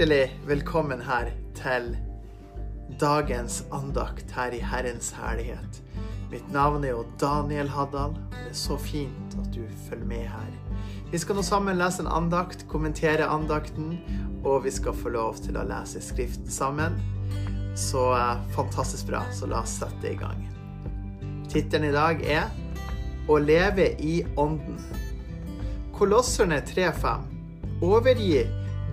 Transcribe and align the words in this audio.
Hjertelig 0.00 0.30
velkommen 0.48 1.02
her 1.04 1.26
til 1.52 1.90
dagens 3.02 3.58
andakt 3.68 4.30
her 4.32 4.54
i 4.56 4.60
Herrens 4.64 5.10
herlighet. 5.12 5.80
Mitt 6.30 6.46
navn 6.54 6.86
er 6.88 6.94
jo 6.94 7.02
Daniel 7.20 7.68
Haddal, 7.68 8.14
og 8.16 8.30
det 8.32 8.46
er 8.48 8.54
så 8.56 8.78
fint 8.80 9.34
at 9.36 9.50
du 9.52 9.60
følger 9.90 10.06
med 10.08 10.22
her. 10.24 10.54
Vi 11.10 11.20
skal 11.20 11.36
nå 11.36 11.44
sammen 11.44 11.76
lese 11.76 12.00
en 12.00 12.08
andakt, 12.08 12.64
kommentere 12.72 13.26
andakten, 13.28 13.98
og 14.40 14.64
vi 14.64 14.72
skal 14.72 14.96
få 14.96 15.12
lov 15.12 15.36
til 15.44 15.58
å 15.60 15.66
lese 15.68 16.00
Skriften 16.00 16.48
sammen. 16.48 16.96
Så 17.76 18.06
eh, 18.16 18.40
fantastisk 18.56 19.10
bra, 19.12 19.20
så 19.36 19.50
la 19.52 19.60
oss 19.66 19.74
sette 19.82 20.14
i 20.14 20.16
gang. 20.16 20.46
Tittelen 21.52 21.90
i 21.90 21.92
dag 21.92 22.24
er 22.24 22.48
Å 23.28 23.36
leve 23.36 23.90
i 24.00 24.22
Ånden. 24.40 24.80
Kolosserne 25.92 26.62
3.5. 26.64 27.28
Overgi 27.84 28.46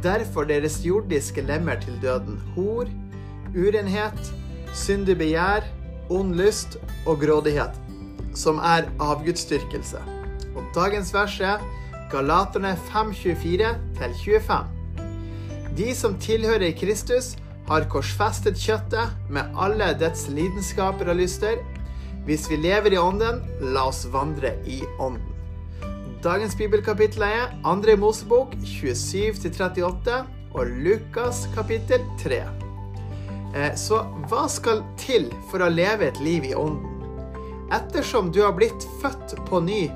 derfor 0.03 0.47
deres 0.47 0.79
jordiske 0.85 1.41
lemmer 1.41 1.79
til 1.81 1.99
døden. 2.01 2.37
Hor, 2.55 2.85
urenhet, 3.55 4.33
syndig 4.73 5.17
begjær, 5.17 5.65
ond 6.09 6.35
lyst 6.35 6.77
og 7.05 7.19
grådighet, 7.21 7.73
som 8.35 8.57
er 8.63 8.87
avgudsdyrkelse. 8.99 9.99
Og 10.55 10.63
dagens 10.75 11.13
vers 11.13 11.39
er 11.41 11.63
Galaterne 12.11 12.77
5.24-25. 12.89 14.63
De 15.77 15.95
som 15.95 16.15
tilhører 16.23 16.71
Kristus, 16.79 17.35
har 17.67 17.83
korsfestet 17.91 18.55
kjøttet 18.63 19.31
med 19.33 19.57
alle 19.59 19.91
dets 19.99 20.27
lidenskaper 20.31 21.11
og 21.11 21.19
lyster. 21.19 21.59
Hvis 22.27 22.47
vi 22.51 22.55
lever 22.63 22.95
i 22.95 23.01
Ånden, 23.01 23.43
la 23.73 23.89
oss 23.89 24.05
vandre 24.11 24.55
i 24.67 24.81
Ånden. 24.99 25.36
Dagens 26.23 26.55
bibelkapittel 26.57 27.21
er 27.21 27.51
2. 27.61 27.93
Mosebok 28.01 28.55
27-38 28.65 30.15
og 30.57 30.71
Lukas 30.81 31.43
kapittel 31.53 32.01
3. 32.17 32.39
Eh, 33.53 33.75
Så 33.77 33.99
hva 34.25 34.47
skal 34.49 34.81
til 34.97 35.27
for 35.51 35.61
å 35.61 35.69
leve 35.69 36.07
et 36.07 36.17
liv 36.19 36.47
i 36.49 36.55
Ånden? 36.57 36.89
Ettersom 37.69 38.31
du 38.33 38.41
har 38.41 38.55
blitt 38.57 38.87
født 38.97 39.35
på 39.45 39.61
ny 39.61 39.91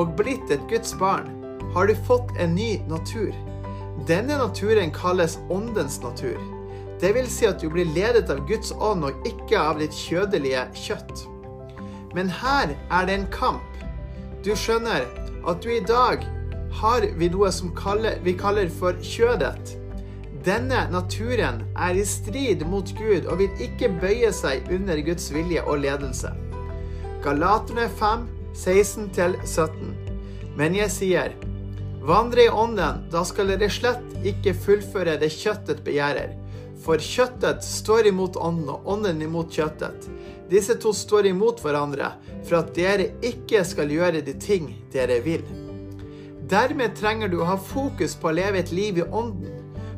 og 0.00 0.16
blitt 0.16 0.48
et 0.48 0.64
Guds 0.72 0.94
barn, 0.96 1.28
har 1.74 1.86
du 1.86 1.94
fått 2.08 2.32
en 2.40 2.56
ny 2.56 2.80
natur. 2.88 3.36
Denne 4.08 4.40
naturen 4.40 4.88
kalles 4.88 5.36
Åndens 5.52 6.00
natur. 6.00 6.40
Det 6.98 7.12
vil 7.12 7.28
si 7.28 7.44
at 7.44 7.60
du 7.60 7.68
blir 7.68 7.92
ledet 7.92 8.30
av 8.32 8.40
Guds 8.48 8.72
ånd 8.72 9.04
og 9.04 9.28
ikke 9.28 9.60
av 9.60 9.84
ditt 9.84 9.92
kjødelige 9.92 10.64
kjøtt. 10.72 11.26
Men 12.16 12.32
her 12.40 12.72
er 12.72 13.04
det 13.04 13.20
en 13.20 13.32
kamp. 13.36 13.82
Du 14.40 14.54
skjønner 14.56 15.04
at 15.48 15.62
du 15.64 15.70
i 15.72 15.80
dag 15.80 16.24
har 16.80 17.04
vi 17.16 17.28
noe 17.32 17.50
som 17.52 17.72
kaller, 17.76 18.18
vi 18.24 18.34
kaller 18.36 18.68
for 18.68 18.96
kjødet. 19.00 19.74
Denne 20.44 20.84
naturen 20.92 21.62
er 21.76 21.96
i 21.98 22.04
strid 22.06 22.62
mot 22.68 22.90
Gud 22.98 23.26
og 23.26 23.40
vil 23.40 23.62
ikke 23.64 23.90
bøye 24.00 24.30
seg 24.34 24.68
under 24.72 25.00
Guds 25.04 25.30
vilje 25.34 25.64
og 25.64 25.80
ledelse. 25.82 26.30
Galaterne 27.24 27.88
5, 27.98 28.26
16-17. 28.54 29.94
Men 30.58 30.76
jeg 30.76 30.92
sier, 30.94 31.34
vandre 32.06 32.46
i 32.46 32.52
ånden, 32.52 33.06
da 33.12 33.24
skal 33.26 33.50
dere 33.52 33.70
slett 33.72 34.04
ikke 34.26 34.54
fullføre 34.54 35.16
det 35.20 35.32
kjøttet 35.34 35.82
begjærer. 35.86 36.36
For 36.84 37.02
kjøttet 37.02 37.64
står 37.66 38.08
imot 38.12 38.36
ånden, 38.36 38.68
og 38.70 38.86
ånden 38.86 39.22
imot 39.22 39.52
kjøttet. 39.54 40.06
Disse 40.50 40.78
to 40.80 40.92
står 40.94 41.28
imot 41.30 41.60
hverandre, 41.64 42.12
for 42.46 42.60
at 42.62 42.74
dere 42.76 43.10
ikke 43.24 43.64
skal 43.66 43.90
gjøre 43.92 44.22
de 44.24 44.34
ting 44.40 44.70
dere 44.94 45.18
vil. 45.24 45.44
Dermed 46.48 46.94
trenger 46.96 47.28
du 47.28 47.42
å 47.42 47.48
ha 47.50 47.58
fokus 47.60 48.14
på 48.16 48.30
å 48.30 48.36
leve 48.38 48.62
et 48.62 48.72
liv 48.72 49.02
i 49.02 49.04
ånden. 49.04 49.52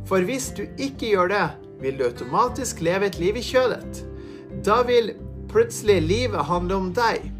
For 0.09 0.25
hvis 0.27 0.49
du 0.57 0.65
ikke 0.83 1.13
gjør 1.13 1.31
det, 1.31 1.45
vil 1.81 1.99
du 2.01 2.07
automatisk 2.09 2.83
leve 2.83 3.07
et 3.07 3.21
liv 3.21 3.39
i 3.39 3.45
kjødet. 3.45 4.03
Da 4.67 4.81
vil 4.89 5.13
plutselig 5.53 6.01
livet 6.03 6.49
handle 6.49 6.81
om 6.81 6.91
deg 6.97 7.31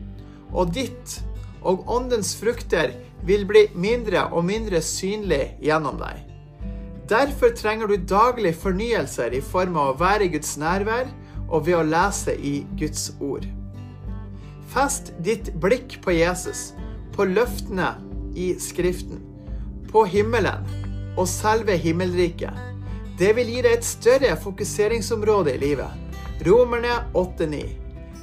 og 0.55 0.73
ditt, 0.75 1.19
og 1.67 1.85
åndens 1.91 2.33
frukter 2.39 2.95
vil 3.27 3.45
bli 3.49 3.67
mindre 3.75 4.29
og 4.31 4.47
mindre 4.49 4.81
synlig 4.85 5.57
gjennom 5.63 5.99
deg. 6.01 6.30
Derfor 7.11 7.51
trenger 7.51 7.89
du 7.91 7.97
daglig 7.97 8.53
fornyelser 8.55 9.35
i 9.35 9.41
form 9.43 9.75
av 9.81 9.89
å 9.91 9.99
være 9.99 10.29
i 10.29 10.33
Guds 10.37 10.53
nærvær 10.63 11.09
og 11.49 11.65
ved 11.67 11.81
å 11.81 11.87
lese 11.89 12.37
i 12.39 12.61
Guds 12.79 13.09
ord. 13.19 13.49
Fest 14.71 15.11
ditt 15.27 15.51
blikk 15.59 15.97
på 16.05 16.15
Jesus, 16.15 16.69
på 17.17 17.27
løftene 17.27 17.97
i 18.39 18.53
Skriften, 18.63 19.19
på 19.91 20.05
himmelen 20.07 20.69
og 21.19 21.27
selve 21.27 21.75
himmelriket. 21.83 22.55
Det 23.19 23.33
vil 23.37 23.51
gi 23.57 23.65
deg 23.67 23.81
et 23.81 23.89
større 23.89 24.37
fokuseringsområde 24.45 25.57
i 25.57 25.63
livet. 25.65 26.15
Romerne 26.47 27.03
8,9. 27.19 27.65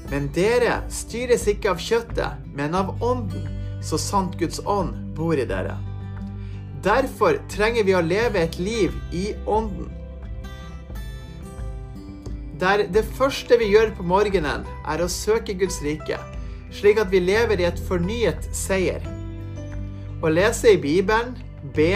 Men 0.08 0.32
dere 0.32 0.80
styres 0.88 1.44
ikke 1.52 1.76
av 1.76 1.84
kjøttet, 1.84 2.48
men 2.56 2.80
av 2.80 2.96
ånden, 3.04 3.52
så 3.84 4.00
sant 4.00 4.40
Guds 4.40 4.64
ånd 4.64 4.96
bor 5.20 5.36
i 5.36 5.46
dere. 5.46 5.76
Derfor 6.88 7.42
trenger 7.52 7.84
vi 7.84 7.96
å 7.98 8.04
leve 8.06 8.40
et 8.40 8.56
liv 8.62 8.94
i 9.12 9.34
ånden. 9.50 9.90
Der 12.62 12.86
det 12.94 13.04
første 13.18 13.58
vi 13.60 13.68
gjør 13.74 13.92
på 13.98 14.06
morgenen, 14.08 14.64
er 14.88 15.04
å 15.04 15.10
søke 15.12 15.58
Guds 15.60 15.82
rike, 15.84 16.16
slik 16.72 17.02
at 17.02 17.12
vi 17.12 17.20
lever 17.26 17.60
i 17.60 17.68
et 17.68 17.82
fornyet 17.90 18.48
seier. 18.56 19.04
Å 20.24 20.32
lese 20.32 20.78
i 20.78 20.82
Bibelen, 20.82 21.36
be, 21.76 21.92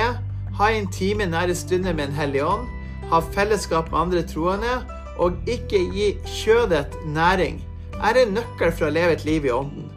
ha 0.60 0.70
en 0.76 0.92
time 0.92 1.30
nære 1.30 1.56
stunder 1.56 1.96
med 1.96 2.10
en 2.10 2.20
hellig 2.20 2.44
ånd, 2.46 2.68
ha 3.14 3.24
fellesskap 3.32 3.90
med 3.94 4.04
andre 4.04 4.28
troende 4.28 4.78
og 5.22 5.40
ikke 5.50 5.86
gi 5.96 6.14
kjødet 6.42 7.00
næring, 7.16 7.62
er 8.02 8.20
en 8.20 8.36
nøkkel 8.36 8.76
for 8.76 8.90
å 8.90 8.96
leve 8.98 9.16
et 9.16 9.26
liv 9.26 9.48
i 9.48 9.56
ånden. 9.56 9.88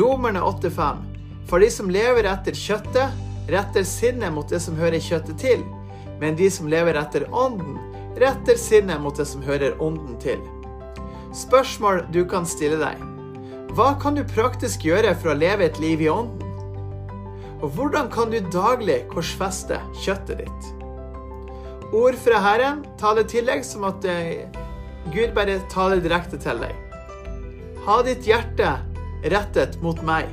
Romerne 0.00 0.40
8,5. 0.48 1.08
For 1.50 1.60
de 1.60 1.68
som 1.74 1.90
lever 1.92 2.28
etter 2.30 2.56
kjøttet, 2.56 3.26
retter 3.48 3.86
sinnet 3.86 4.32
mot 4.34 4.48
det 4.48 4.60
som 4.60 4.76
hører 4.78 5.00
kjøttet 5.02 5.38
til, 5.40 5.64
men 6.20 6.36
de 6.36 6.50
som 6.52 6.68
lever 6.68 6.98
etter 7.00 7.24
ånden, 7.32 7.78
retter 8.20 8.58
sinnet 8.60 9.00
mot 9.00 9.16
det 9.16 9.26
som 9.28 9.44
hører 9.46 9.78
ånden 9.82 10.18
til. 10.20 10.42
Spørsmål 11.36 12.04
du 12.12 12.24
kan 12.28 12.46
stille 12.48 12.80
deg. 12.80 13.00
Hva 13.78 13.94
kan 14.02 14.16
du 14.18 14.24
praktisk 14.26 14.84
gjøre 14.84 15.14
for 15.20 15.32
å 15.32 15.38
leve 15.38 15.68
et 15.68 15.78
liv 15.82 16.02
i 16.02 16.10
ånden? 16.10 16.46
Og 17.60 17.70
hvordan 17.76 18.08
kan 18.10 18.32
du 18.32 18.40
daglig 18.50 19.04
korsfeste 19.12 19.78
kjøttet 20.02 20.42
ditt? 20.42 20.70
Ord 21.94 22.16
fra 22.22 22.38
Herren 22.42 22.84
taler 22.98 23.26
tillegg 23.28 23.64
som 23.66 23.84
at 23.88 24.04
eh, 24.08 24.46
Gud 25.10 25.34
bare 25.36 25.58
taler 25.72 26.02
direkte 26.02 26.38
til 26.40 26.60
deg. 26.62 26.74
Ha 27.86 27.96
ditt 28.06 28.26
hjerte 28.28 28.74
rettet 29.32 29.78
mot 29.84 30.00
meg. 30.06 30.28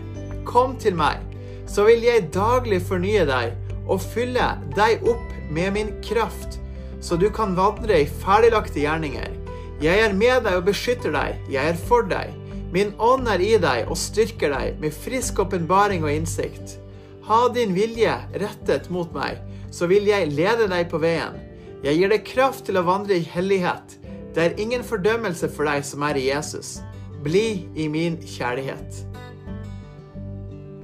Kom 0.48 0.78
til 0.80 0.96
meg, 0.98 1.20
så 1.68 1.86
vil 1.88 2.06
jeg 2.06 2.30
daglig 2.36 2.80
fornye 2.88 3.26
deg 3.28 3.54
og 3.88 4.02
fylle 4.04 4.54
deg 4.76 5.04
opp 5.08 5.36
med 5.54 5.76
min 5.76 5.92
kraft, 6.04 6.60
så 7.04 7.20
du 7.20 7.30
kan 7.34 7.56
vandre 7.58 8.02
i 8.02 8.10
ferdiglagte 8.24 8.82
gjerninger. 8.82 9.36
Jeg 9.84 10.02
er 10.02 10.16
med 10.18 10.48
deg 10.48 10.58
og 10.58 10.68
beskytter 10.72 11.14
deg, 11.14 11.38
jeg 11.54 11.74
er 11.74 11.80
for 11.88 12.08
deg. 12.10 12.34
Min 12.74 12.92
ånd 13.00 13.30
er 13.32 13.44
i 13.44 13.54
deg 13.62 13.88
og 13.88 14.00
styrker 14.00 14.52
deg 14.52 14.82
med 14.82 14.96
frisk 14.96 15.40
åpenbaring 15.44 16.04
og 16.04 16.12
innsikt. 16.12 16.80
Ha 17.28 17.46
din 17.54 17.76
vilje 17.76 18.16
rettet 18.42 18.90
mot 18.92 19.12
meg, 19.16 19.40
så 19.72 19.88
vil 19.92 20.08
jeg 20.10 20.32
lede 20.34 20.68
deg 20.72 20.90
på 20.92 21.00
veien. 21.04 21.38
Jeg 21.86 22.00
gir 22.00 22.12
deg 22.12 22.26
kraft 22.28 22.66
til 22.68 22.80
å 22.80 22.86
vandre 22.88 23.20
i 23.20 23.28
hellighet. 23.36 24.00
Det 24.36 24.44
er 24.44 24.60
ingen 24.62 24.84
fordømmelse 24.86 25.50
for 25.54 25.70
deg 25.70 25.86
som 25.88 26.04
er 26.08 26.20
i 26.20 26.28
Jesus. 26.30 26.78
Bli 27.24 27.68
i 27.78 27.88
min 27.92 28.18
kjærlighet. 28.22 29.04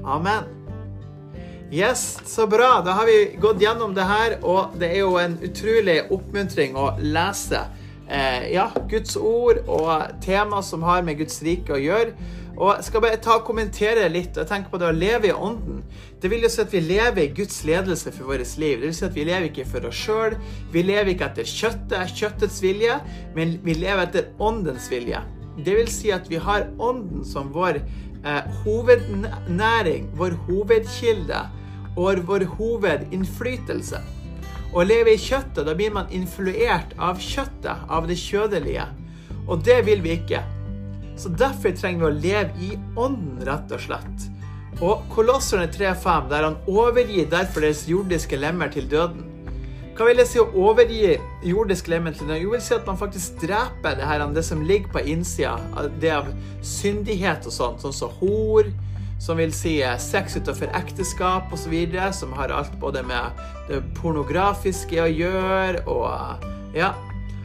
Amen. 0.04 0.63
Yes, 1.74 2.20
så 2.26 2.48
bra. 2.48 2.82
Da 2.86 2.92
har 2.92 3.06
vi 3.06 3.38
gått 3.42 3.62
gjennom 3.62 3.96
det 3.98 4.04
her, 4.06 4.34
og 4.46 4.76
det 4.78 4.92
er 4.94 5.00
jo 5.00 5.16
en 5.18 5.40
utrolig 5.42 5.96
oppmuntring 6.14 6.76
å 6.78 6.92
lese 7.02 7.64
eh, 8.06 8.52
ja, 8.54 8.68
Guds 8.92 9.16
ord 9.18 9.64
og 9.66 10.20
tema 10.22 10.60
som 10.62 10.86
har 10.86 11.02
med 11.02 11.18
Guds 11.24 11.40
rike 11.42 11.74
å 11.74 11.80
gjøre. 11.82 12.12
Og 12.60 12.76
jeg 12.76 12.86
skal 12.86 13.02
bare 13.02 13.18
ta 13.26 13.40
og 13.40 13.48
kommentere 13.48 14.04
litt. 14.14 14.38
og 14.38 14.46
tenke 14.52 14.70
på 14.70 14.78
det 14.78 14.92
Å 14.92 14.94
leve 14.94 15.32
i 15.32 15.34
ånden 15.34 15.80
det 16.22 16.30
vil 16.30 16.46
jo 16.46 16.52
si 16.54 16.62
at 16.62 16.76
vi 16.76 16.84
lever 16.86 17.24
i 17.24 17.34
Guds 17.40 17.58
ledelse 17.66 18.14
for 18.14 18.30
vårt 18.30 18.54
liv. 18.62 18.78
Det 18.78 18.92
vil 18.92 18.96
si 19.00 19.08
at 19.10 19.18
Vi 19.18 19.26
lever 19.32 19.50
ikke 19.50 19.66
for 19.66 19.90
oss 19.90 19.98
sjøl. 19.98 20.38
Vi 20.72 20.86
lever 20.86 21.16
ikke 21.16 21.32
etter 21.32 21.50
kjøttet, 21.50 22.14
kjøttets 22.14 22.62
vilje, 22.62 23.00
men 23.34 23.58
vi 23.66 23.74
lever 23.82 24.06
etter 24.06 24.30
åndens 24.38 24.92
vilje. 24.94 25.26
Det 25.58 25.74
vil 25.82 25.90
si 25.90 26.14
at 26.14 26.30
vi 26.30 26.38
har 26.38 26.70
ånden 26.78 27.26
som 27.26 27.50
vår 27.50 27.82
eh, 27.82 28.56
hovednæring, 28.62 30.14
vår 30.22 30.38
hovedkilde 30.46 31.42
og 31.96 32.24
vår 32.28 32.48
hovedinnflytelse. 32.58 34.02
Å 34.74 34.84
leve 34.86 35.14
i 35.14 35.22
kjøttet, 35.22 35.66
da 35.68 35.76
blir 35.78 35.94
man 35.94 36.10
influert 36.10 36.96
av 36.98 37.22
kjøttet, 37.22 37.86
av 37.90 38.08
det 38.10 38.18
kjødelige. 38.18 38.88
Og 39.46 39.62
det 39.66 39.84
vil 39.86 40.02
vi 40.02 40.16
ikke. 40.18 40.42
Så 41.20 41.30
derfor 41.30 41.76
trenger 41.78 42.08
vi 42.08 42.10
å 42.10 42.22
leve 42.24 42.66
i 42.66 42.72
ånden, 42.98 43.44
rett 43.46 43.74
og 43.76 43.84
slett. 43.84 44.26
Og 44.82 45.04
Kolosserne 45.14 45.68
3,5, 45.70 46.32
der 46.32 46.48
han 46.48 46.58
overgir 46.66 47.30
derfor 47.30 47.62
deres 47.62 47.86
jordiske 47.88 48.40
lemmer 48.40 48.74
til 48.74 48.90
døden. 48.90 49.30
Hva 49.94 50.08
vil 50.08 50.18
det 50.18 50.26
si 50.26 50.40
å 50.42 50.48
overgi 50.58 51.20
jordisk 51.46 51.92
lemmer 51.94 52.16
til 52.18 52.32
Jo, 52.34 52.56
vil 52.56 52.64
si 52.66 52.74
at 52.74 52.88
man 52.90 52.98
faktisk 52.98 53.38
dreper 53.44 54.00
det, 54.00 54.08
her, 54.10 54.24
det 54.34 54.42
som 54.46 54.64
ligger 54.66 54.90
på 54.96 55.04
innsida, 55.06 55.60
det 56.02 56.16
av 56.16 56.32
syndighet 56.66 57.46
og 57.46 57.54
sånt, 57.54 57.84
sånn 57.84 57.94
som 57.94 58.10
så 58.10 58.18
hor, 58.18 58.72
som 59.24 59.40
vil 59.40 59.54
si 59.56 59.78
eh, 59.82 59.96
sex 60.02 60.36
utenfor 60.36 60.72
ekteskap 60.76 61.54
osv., 61.56 61.74
som 62.12 62.34
har 62.36 62.52
alt 62.52 62.76
både 62.80 63.04
med 63.08 63.40
det 63.70 63.80
pornografiske 64.00 65.00
å 65.00 65.10
gjøre 65.10 65.86
og 65.88 66.50
ja. 66.76 66.94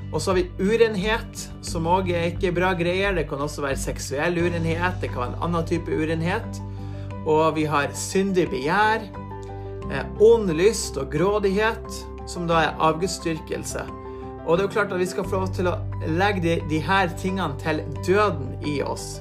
Og 0.09 0.23
så 0.25 0.33
har 0.33 0.39
vi 0.39 0.71
urenhet, 0.73 1.43
som 1.61 1.87
òg 1.87 2.09
er 2.17 2.31
ikke 2.31 2.55
bra 2.57 2.71
greier. 2.73 3.13
Det 3.13 3.27
kan 3.29 3.43
også 3.45 3.61
være 3.67 3.77
seksuell 3.77 4.39
urenhet, 4.41 4.97
det 5.03 5.11
kan 5.13 5.21
være 5.21 5.35
en 5.35 5.43
annen 5.45 5.67
type 5.69 5.93
urenhet. 5.93 6.63
Og 7.29 7.59
vi 7.59 7.67
har 7.69 7.93
syndig 7.93 8.49
begjær, 8.49 9.05
eh, 9.93 10.09
ond 10.25 10.49
lyst 10.57 10.97
og 10.97 11.13
grådighet, 11.13 12.01
som 12.27 12.49
da 12.49 12.65
er 12.65 12.83
avgudsdyrkelse. 12.89 13.85
Og 14.49 14.57
det 14.57 14.65
er 14.65 14.67
jo 14.67 14.75
klart 14.79 14.97
at 14.97 15.03
vi 15.05 15.13
skal 15.13 15.29
få 15.29 15.45
lov 15.45 15.53
til 15.53 15.69
å 15.69 15.77
legge 16.09 16.41
de, 16.41 16.59
de 16.73 16.81
her 16.81 17.13
tingene 17.21 17.53
til 17.61 17.85
døden 18.09 18.55
i 18.65 18.81
oss. 18.81 19.19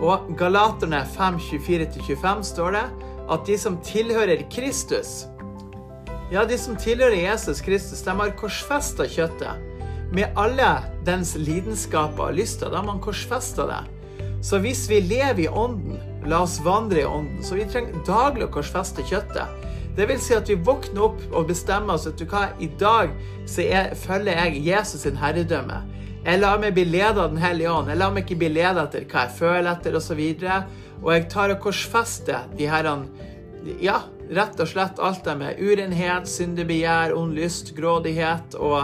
Og 0.00 0.28
Galaterne 0.38 1.04
5, 1.08 1.38
24-25 1.40 2.42
står 2.50 2.76
det 2.76 2.84
at 3.32 3.46
de 3.48 3.56
som 3.58 3.78
tilhører 3.84 4.44
Kristus, 4.52 5.24
ja, 6.32 6.44
de 6.44 6.58
som 6.58 6.76
tilhører 6.76 7.16
Jesus 7.16 7.62
Kristus, 7.62 8.02
de 8.02 8.14
har 8.18 8.34
korsfesta 8.38 9.06
kjøttet 9.08 9.62
med 10.14 10.34
alle 10.38 10.68
dens 11.06 11.34
lidenskaper 11.38 12.30
og 12.30 12.38
lyster. 12.38 12.70
Da 12.70 12.80
har 12.80 12.86
man 12.86 13.02
korsfesta 13.02 13.66
det. 13.70 13.82
Så 14.42 14.58
hvis 14.62 14.84
vi 14.90 15.00
lever 15.00 15.46
i 15.46 15.48
ånden, 15.48 15.98
la 16.26 16.42
oss 16.44 16.58
vandre 16.64 17.02
i 17.02 17.06
ånden. 17.06 17.42
Så 17.42 17.56
vi 17.58 17.66
trenger 17.70 18.02
daglig 18.06 18.46
å 18.46 18.52
korsfeste 18.58 19.06
kjøttet. 19.06 19.66
Det 19.96 20.04
vil 20.10 20.20
si 20.20 20.34
at 20.36 20.50
vi 20.50 20.58
våkner 20.60 21.06
opp 21.08 21.22
og 21.32 21.48
bestemmer 21.48 21.96
oss 21.96 22.06
at 22.10 22.18
du 22.20 22.26
hva, 22.28 22.50
i 22.60 22.68
dag 22.78 23.14
så 23.48 23.64
er, 23.64 23.94
følger 23.96 24.36
jeg 24.44 24.66
Jesus 24.66 25.06
sin 25.06 25.16
herredømme. 25.16 25.80
Jeg 26.26 26.40
lar 26.42 26.58
meg 26.58 26.74
bli 26.74 26.82
ledet 26.90 27.22
av 27.22 27.30
Den 27.30 27.38
hellige 27.38 27.70
ånd. 27.70 27.90
Jeg 27.92 28.00
lar 28.00 28.10
meg 28.10 28.24
ikke 28.24 28.40
bli 28.40 28.48
ledet 28.56 28.82
etter 28.82 29.04
hva 29.06 29.26
jeg 29.28 29.34
føler 29.36 29.68
etter, 29.70 29.94
osv. 29.94 30.22
Og, 30.26 30.72
og 31.04 31.10
jeg 31.14 31.26
tar 31.30 31.52
og 31.54 31.60
korsfester 31.62 32.48
de 32.58 32.66
herrene 32.66 33.32
Ja, 33.82 34.00
rett 34.34 34.58
og 34.62 34.68
slett 34.70 34.98
alt 35.02 35.22
det 35.26 35.36
med 35.38 35.60
urenhet, 35.62 36.26
syndebegjær, 36.30 37.14
ond 37.14 37.34
lyst, 37.34 37.72
grådighet 37.78 38.54
og 38.58 38.76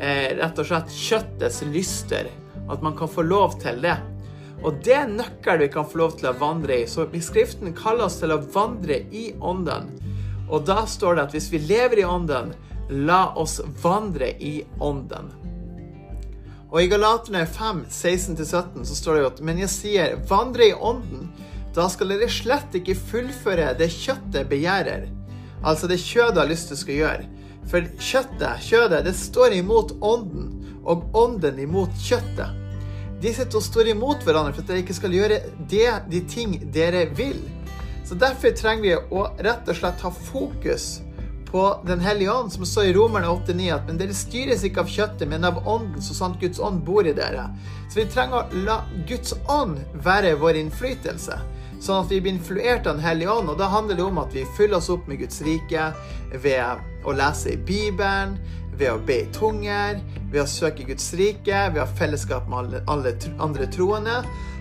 eh, 0.00 0.32
rett 0.36 0.60
og 0.60 0.68
slett 0.68 0.92
kjøttets 0.92 1.60
lyster. 1.68 2.28
At 2.72 2.84
man 2.84 2.96
kan 2.96 3.12
få 3.12 3.26
lov 3.28 3.58
til 3.60 3.80
det. 3.84 3.98
Og 4.64 4.80
det 4.84 4.96
er 5.02 5.12
nøkkelen 5.12 5.64
vi 5.66 5.70
kan 5.72 5.88
få 5.88 6.00
lov 6.00 6.16
til 6.20 6.30
å 6.32 6.36
vandre 6.40 6.80
i. 6.80 6.88
Så 6.88 7.08
Skriften 7.12 7.76
kaller 7.76 8.08
oss 8.08 8.20
til 8.20 8.32
å 8.32 8.40
vandre 8.56 9.02
i 9.12 9.30
Ånden. 9.36 9.92
Og 10.48 10.64
da 10.68 10.86
står 10.88 11.16
det 11.16 11.28
at 11.28 11.36
hvis 11.36 11.52
vi 11.52 11.60
lever 11.64 12.00
i 12.00 12.08
Ånden, 12.08 12.52
la 13.04 13.22
oss 13.40 13.60
vandre 13.84 14.32
i 14.40 14.62
Ånden. 14.80 15.39
Og 16.70 16.84
i 16.84 16.90
Galaterne 16.90 17.42
5, 17.50 17.84
16-17 17.90 18.84
så 18.86 18.96
står 18.96 19.16
det 19.16 19.22
jo 19.22 19.30
at 19.32 19.40
Men 19.46 19.62
jeg 19.64 19.72
sier, 19.72 20.18
vandre 20.30 20.70
i 20.70 20.74
ånden. 20.74 21.26
Da 21.74 21.88
skal 21.90 22.14
dere 22.14 22.30
slett 22.30 22.74
ikke 22.78 22.98
fullføre 22.98 23.72
det 23.78 23.90
kjøttet 23.94 24.48
begjærer. 24.50 25.08
Altså 25.66 25.90
det 25.90 26.00
kjødet 26.02 26.40
har 26.40 26.50
lyst 26.50 26.70
til 26.70 26.94
å 26.94 26.98
gjøre. 27.00 27.28
For 27.70 27.86
kjøttet, 28.00 28.64
kjødet, 28.66 29.04
det 29.06 29.14
står 29.18 29.54
imot 29.58 29.92
ånden, 30.00 30.48
og 30.82 31.10
ånden 31.14 31.60
imot 31.62 31.94
kjøttet. 32.00 32.56
Disse 33.20 33.44
to 33.52 33.60
står 33.60 33.92
imot 33.92 34.24
hverandre 34.24 34.54
for 34.54 34.64
at 34.64 34.70
dere 34.70 34.82
ikke 34.84 34.96
skal 34.96 35.14
gjøre 35.14 35.42
det, 35.68 35.90
de 36.10 36.22
ting 36.30 36.56
dere 36.72 37.04
vil. 37.18 37.42
Så 38.06 38.16
Derfor 38.18 38.54
trenger 38.56 38.82
vi 38.86 38.94
å 38.96 39.26
rett 39.44 39.68
og 39.68 39.76
slett 39.76 40.02
ha 40.06 40.10
fokus 40.10 40.86
på 41.50 41.80
Den 41.86 42.00
hellige 42.00 42.32
ånd, 42.32 42.52
som 42.52 42.66
står 42.66 42.90
i 42.90 42.92
Romerne 42.94 43.26
8,9 43.26 43.68
at 43.74 43.88
men 43.88 43.98
dere 43.98 44.14
styres 44.14 44.62
ikke 44.66 44.84
av 44.84 44.90
kjøttet, 44.90 45.26
men 45.28 45.46
av 45.46 45.58
ånden, 45.66 46.02
så 46.02 46.14
sant 46.14 46.38
Guds 46.40 46.60
ånd 46.62 46.84
bor 46.86 47.06
i 47.06 47.14
dere. 47.16 47.48
Så 47.90 48.00
vi 48.00 48.06
trenger 48.10 48.44
å 48.44 48.64
la 48.66 48.76
Guds 49.08 49.34
ånd 49.50 49.80
være 50.04 50.36
vår 50.38 50.60
innflytelse. 50.62 51.40
Sånn 51.80 52.04
at 52.04 52.12
vi 52.12 52.20
blir 52.20 52.36
influert 52.36 52.86
av 52.86 52.98
Den 52.98 53.04
hellige 53.04 53.32
ånd. 53.32 53.50
Og 53.50 53.58
da 53.58 53.70
handler 53.72 53.96
det 53.96 54.04
om 54.04 54.20
at 54.20 54.34
vi 54.36 54.44
fyller 54.56 54.78
oss 54.78 54.90
opp 54.92 55.08
med 55.08 55.22
Guds 55.22 55.40
rike 55.46 55.90
ved 56.44 57.06
å 57.08 57.14
lese 57.16 57.54
i 57.54 57.56
Bibelen, 57.56 58.36
ved 58.76 58.92
å 58.92 59.00
be 59.08 59.22
i 59.24 59.30
tunger, 59.32 59.98
ved 60.30 60.44
å 60.44 60.48
søke 60.48 60.86
Guds 60.88 61.08
rike, 61.18 61.64
ved 61.72 61.80
å 61.80 61.86
ha 61.86 61.98
fellesskap 61.98 62.48
med 62.48 62.58
alle, 62.60 62.84
alle 62.92 63.14
andre 63.40 63.68
troende. 63.72 64.20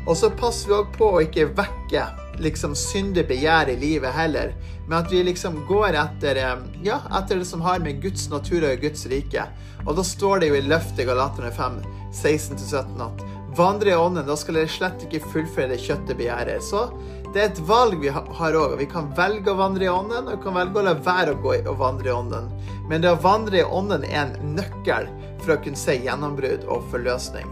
Og 0.09 0.17
så 0.17 0.31
passer 0.33 0.71
vi 0.71 0.73
òg 0.73 0.87
på 0.95 1.07
å 1.13 1.21
ikke 1.21 1.51
vekke 1.53 2.07
liksom 2.41 2.73
syndig 2.77 3.27
begjær 3.29 3.69
i 3.69 3.77
livet 3.77 4.15
heller, 4.15 4.55
men 4.87 5.03
at 5.03 5.11
vi 5.13 5.21
liksom 5.27 5.59
går 5.69 5.93
etter, 6.01 6.39
eh, 6.41 6.63
ja, 6.87 7.01
etter 7.19 7.37
det 7.37 7.45
som 7.45 7.61
har 7.61 7.79
med 7.83 8.01
Guds 8.01 8.29
natur 8.31 8.65
og 8.65 8.81
Guds 8.81 9.05
rike. 9.11 9.45
Og 9.85 9.95
da 9.95 10.03
står 10.03 10.41
det 10.41 10.49
jo 10.49 10.57
i 10.57 10.65
løftet 10.65 11.05
Galaterne 11.05 11.51
5, 11.53 11.77
16-17 12.09 13.05
at 13.05 13.23
vandre 13.59 13.93
i 13.93 13.95
ånden, 13.95 14.25
da 14.25 14.37
skal 14.37 14.57
dere 14.57 14.71
slett 14.71 15.05
ikke 15.05 15.21
fullføre 15.29 15.75
det 15.75 15.81
kjøttet 15.83 16.17
begjærer. 16.17 16.61
Så 16.63 16.87
det 17.33 17.43
er 17.43 17.49
et 17.51 17.63
valg 17.69 18.01
vi 18.01 18.09
har 18.09 18.57
òg. 18.57 18.77
Vi 18.79 18.89
kan 18.89 19.11
velge 19.17 19.53
å 19.53 19.59
vandre 19.59 19.85
i 19.85 19.93
ånden, 19.93 20.25
og 20.25 20.39
vi 20.39 20.43
kan 20.47 20.57
velge 20.57 20.81
å 20.81 20.87
la 20.89 20.95
være 20.97 21.35
å 21.35 21.41
gå 21.43 21.57
og 21.69 21.81
vandre 21.81 22.09
i 22.09 22.15
ånden. 22.15 22.49
Men 22.89 23.05
det 23.05 23.13
å 23.13 23.21
vandre 23.21 23.61
i 23.61 23.67
ånden 23.67 24.05
er 24.09 24.23
en 24.25 24.55
nøkkel 24.55 25.09
for 25.43 25.53
å 25.53 25.61
kunne 25.61 25.77
se 25.77 25.99
gjennombrudd 26.01 26.65
og 26.65 26.87
forløsning. 26.89 27.45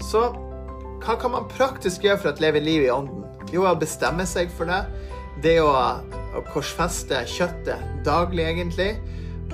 Så 0.00 0.30
hva 1.00 1.16
kan 1.20 1.32
man 1.32 1.48
praktisk 1.48 2.04
gjøre 2.04 2.20
for 2.20 2.32
å 2.32 2.42
leve 2.42 2.60
livet 2.60 2.90
i 2.90 2.92
ånden? 2.92 3.24
Jo, 3.54 3.64
å 3.64 3.76
bestemme 3.78 4.26
seg 4.28 4.50
for 4.52 4.68
det. 4.68 4.82
Det 5.40 5.56
å, 5.64 5.70
å 6.36 6.42
korsfeste 6.52 7.22
kjøttet 7.28 8.04
daglig, 8.04 8.44
egentlig. 8.50 8.90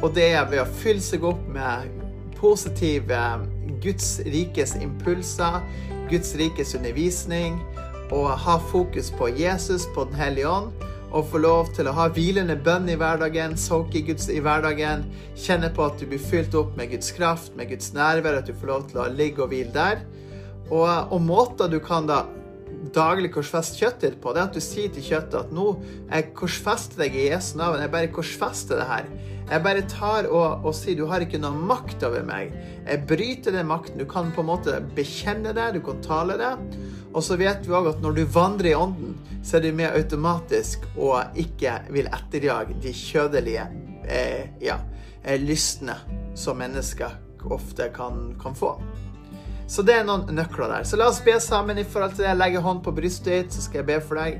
Og 0.02 0.10
det 0.16 0.32
er 0.34 0.48
ved 0.50 0.64
å 0.64 0.70
fylle 0.82 1.04
seg 1.04 1.24
opp 1.24 1.44
med 1.52 1.86
positive 2.36 3.20
Guds 3.80 4.18
rikes 4.26 4.74
impulser, 4.80 5.62
Guds 6.10 6.34
rikes 6.38 6.74
undervisning, 6.76 7.60
og 8.14 8.28
ha 8.42 8.58
fokus 8.72 9.12
på 9.14 9.30
Jesus, 9.38 9.86
på 9.94 10.08
Den 10.10 10.18
hellige 10.18 10.50
ånd. 10.50 10.84
Og 11.16 11.30
få 11.30 11.38
lov 11.38 11.70
til 11.72 11.86
å 11.86 11.94
ha 11.94 12.08
hvilende 12.12 12.56
bønn 12.58 12.90
i 12.90 12.96
hverdagen, 12.98 13.54
soke 13.56 14.02
Guds 14.04 14.26
i 14.28 14.40
hverdagen. 14.42 15.06
Kjenne 15.38 15.70
på 15.72 15.86
at 15.86 16.02
du 16.02 16.08
blir 16.10 16.20
fylt 16.20 16.54
opp 16.58 16.74
med 16.76 16.90
Guds 16.92 17.14
kraft, 17.14 17.54
med 17.56 17.70
Guds 17.70 17.94
nærvær, 17.94 18.42
at 18.42 18.50
du 18.50 18.52
får 18.58 18.72
lov 18.72 18.88
til 18.90 19.00
å 19.04 19.10
ligge 19.14 19.46
og 19.46 19.54
hvile 19.54 19.72
der. 19.72 20.02
Og, 20.70 21.12
og 21.14 21.20
måter 21.22 21.70
du 21.70 21.78
kan 21.82 22.08
da 22.08 22.24
daglig 22.94 23.30
korsfeste 23.34 23.78
kjøttet 23.80 24.04
ditt 24.04 24.18
på, 24.22 24.32
det 24.34 24.40
er 24.42 24.48
at 24.48 24.56
du 24.56 24.62
sier 24.62 24.90
til 24.92 25.04
kjøttet 25.04 25.36
at 25.38 25.54
nå 25.54 25.66
jeg 26.10 26.32
korsfester 26.36 27.02
deg 27.02 27.16
i 27.16 27.28
Jesu 27.30 27.56
navn. 27.60 27.80
Jeg 27.82 27.92
bare 27.92 28.12
korsfester 28.14 28.80
det 28.80 28.88
her. 28.90 29.08
Jeg 29.46 29.62
bare 29.62 29.84
tar 29.90 30.26
og, 30.26 30.66
og 30.66 30.74
sier 30.74 30.98
du 30.98 31.04
har 31.10 31.22
ikke 31.22 31.40
noe 31.42 31.54
makt 31.70 32.02
over 32.06 32.24
meg. 32.26 32.54
Jeg 32.86 33.04
bryter 33.08 33.54
den 33.54 33.68
makten. 33.70 34.00
Du 34.02 34.08
kan 34.10 34.32
på 34.34 34.42
en 34.42 34.50
måte 34.50 34.80
bekjenne 34.96 35.54
det, 35.56 35.68
du 35.76 35.80
kan 35.86 36.02
tale 36.04 36.38
det. 36.40 36.52
Og 37.12 37.22
så 37.24 37.38
vet 37.40 37.64
vi 37.66 37.74
òg 37.76 37.92
at 37.94 38.02
når 38.04 38.18
du 38.18 38.24
vandrer 38.28 38.72
i 38.72 38.76
ånden, 38.76 39.14
så 39.46 39.58
er 39.58 39.68
du 39.68 39.78
med 39.78 39.94
automatisk 39.94 40.84
og 40.98 41.38
ikke 41.38 41.78
vil 41.94 42.10
etterjage 42.10 42.76
de 42.82 42.92
kjødelige 42.96 43.68
eh, 44.10 44.50
ja, 44.64 44.80
eh, 45.22 45.38
lystne 45.40 45.96
som 46.36 46.58
mennesker 46.60 47.14
ofte 47.54 47.86
kan, 47.94 48.34
kan 48.42 48.56
få. 48.58 48.74
Så 49.66 49.82
det 49.82 49.96
er 49.98 50.04
noen 50.06 50.28
nøkler 50.30 50.70
der. 50.70 50.84
Så 50.86 50.98
la 50.98 51.08
oss 51.10 51.18
be 51.24 51.34
sammen 51.42 51.78
i 51.78 51.84
forhold 51.86 52.14
til 52.14 52.22
det. 52.22 52.30
Jeg 52.30 52.38
legger 52.38 52.62
hånd 52.62 52.84
på 52.84 52.94
brystet 52.94 53.32
ditt, 53.32 53.54
så 53.56 53.64
skal 53.64 53.82
jeg 53.82 53.88
be 53.88 53.98
for 54.04 54.20
deg. 54.20 54.38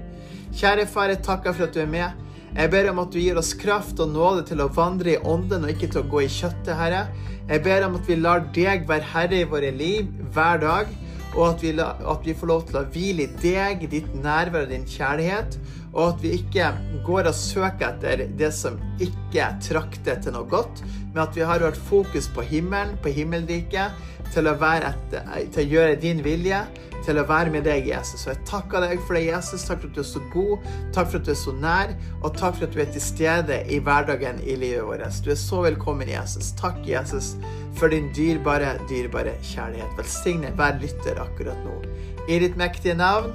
Kjære 0.57 0.87
far, 0.89 1.11
jeg 1.11 1.25
takker 1.27 1.57
for 1.57 1.67
at 1.67 1.75
du 1.75 1.81
er 1.83 1.91
med. 1.91 2.23
Jeg 2.57 2.71
ber 2.73 2.87
om 2.89 3.01
at 3.03 3.11
du 3.13 3.19
gir 3.21 3.37
oss 3.37 3.51
kraft 3.59 3.99
og 4.01 4.15
nåde 4.15 4.47
til 4.49 4.63
å 4.65 4.71
vandre 4.73 5.17
i 5.17 5.19
ånden 5.19 5.67
og 5.67 5.73
ikke 5.75 5.91
til 5.93 6.05
å 6.05 6.11
gå 6.13 6.23
i 6.25 6.31
kjøttet, 6.33 6.73
Herre. 6.79 7.03
Jeg 7.51 7.63
ber 7.67 7.85
om 7.85 7.99
at 7.99 8.07
vi 8.09 8.17
lar 8.17 8.47
deg 8.55 8.87
være 8.89 9.11
herre 9.13 9.43
i 9.43 9.49
våre 9.51 9.73
liv 9.75 10.09
hver 10.33 10.63
dag, 10.63 10.95
og 11.35 11.43
at 11.51 11.65
vi, 11.67 11.75
at 11.77 12.25
vi 12.25 12.35
får 12.39 12.51
lov 12.51 12.65
til 12.71 12.79
å 12.81 12.87
hvile 12.95 13.27
i 13.27 13.35
deg, 13.43 13.85
ditt 13.93 14.15
nærvær 14.15 14.65
og 14.65 14.73
din 14.73 14.87
kjærlighet, 14.89 15.59
og 15.97 16.11
at 16.11 16.23
vi 16.23 16.35
ikke 16.37 16.71
går 17.07 17.31
og 17.31 17.37
søker 17.37 17.95
etter 17.95 18.27
det 18.37 18.53
som 18.53 18.77
ikke 19.03 19.49
trakter 19.65 20.21
til 20.21 20.37
noe 20.37 20.49
godt, 20.51 20.83
men 21.15 21.23
at 21.25 21.37
vi 21.37 21.45
har 21.49 21.65
vært 21.65 21.81
fokus 21.89 22.29
på 22.29 22.45
himmelen, 22.45 22.99
på 23.01 23.13
himmelriket, 23.17 23.97
til 24.35 24.51
å, 24.51 24.57
etter, 24.61 25.25
til 25.55 25.63
å 25.63 25.71
gjøre 25.73 25.97
din 26.03 26.21
vilje, 26.25 26.61
til 27.07 27.21
å 27.21 27.25
være 27.29 27.53
med 27.55 27.65
deg, 27.65 27.87
Jesus. 27.89 28.27
Og 28.27 28.33
jeg 28.33 28.45
takker 28.49 28.83
deg 28.83 29.01
for 29.07 29.17
det, 29.17 29.25
Jesus. 29.29 29.65
Takk 29.65 29.81
for 29.81 29.89
at 29.89 29.97
du 29.97 30.03
er 30.03 30.09
så 30.11 30.23
god, 30.33 30.71
takk 30.97 31.11
for 31.13 31.21
at 31.21 31.29
du 31.29 31.33
er 31.33 31.39
så 31.41 31.55
nær, 31.63 31.93
og 32.21 32.37
takk 32.37 32.59
for 32.59 32.67
at 32.67 32.75
du 32.75 32.81
er 32.83 32.91
til 32.93 33.05
stede 33.05 33.61
i 33.73 33.79
hverdagen 33.87 34.41
i 34.45 34.57
livet 34.59 34.85
vårt. 34.85 35.21
Du 35.25 35.31
er 35.33 35.41
så 35.41 35.63
velkommen, 35.65 36.11
Jesus. 36.13 36.51
Takk, 36.59 36.83
Jesus, 36.89 37.35
for 37.79 37.93
din 37.95 38.11
dyrebare, 38.17 38.75
dyrebare 38.91 39.37
kjærlighet. 39.47 39.95
Velsigne 40.01 40.53
hver 40.59 40.81
lytter 40.83 41.23
akkurat 41.23 41.63
nå. 41.65 41.79
I 42.27 42.43
ditt 42.43 42.59
mektige 42.59 42.99
navn. 42.99 43.31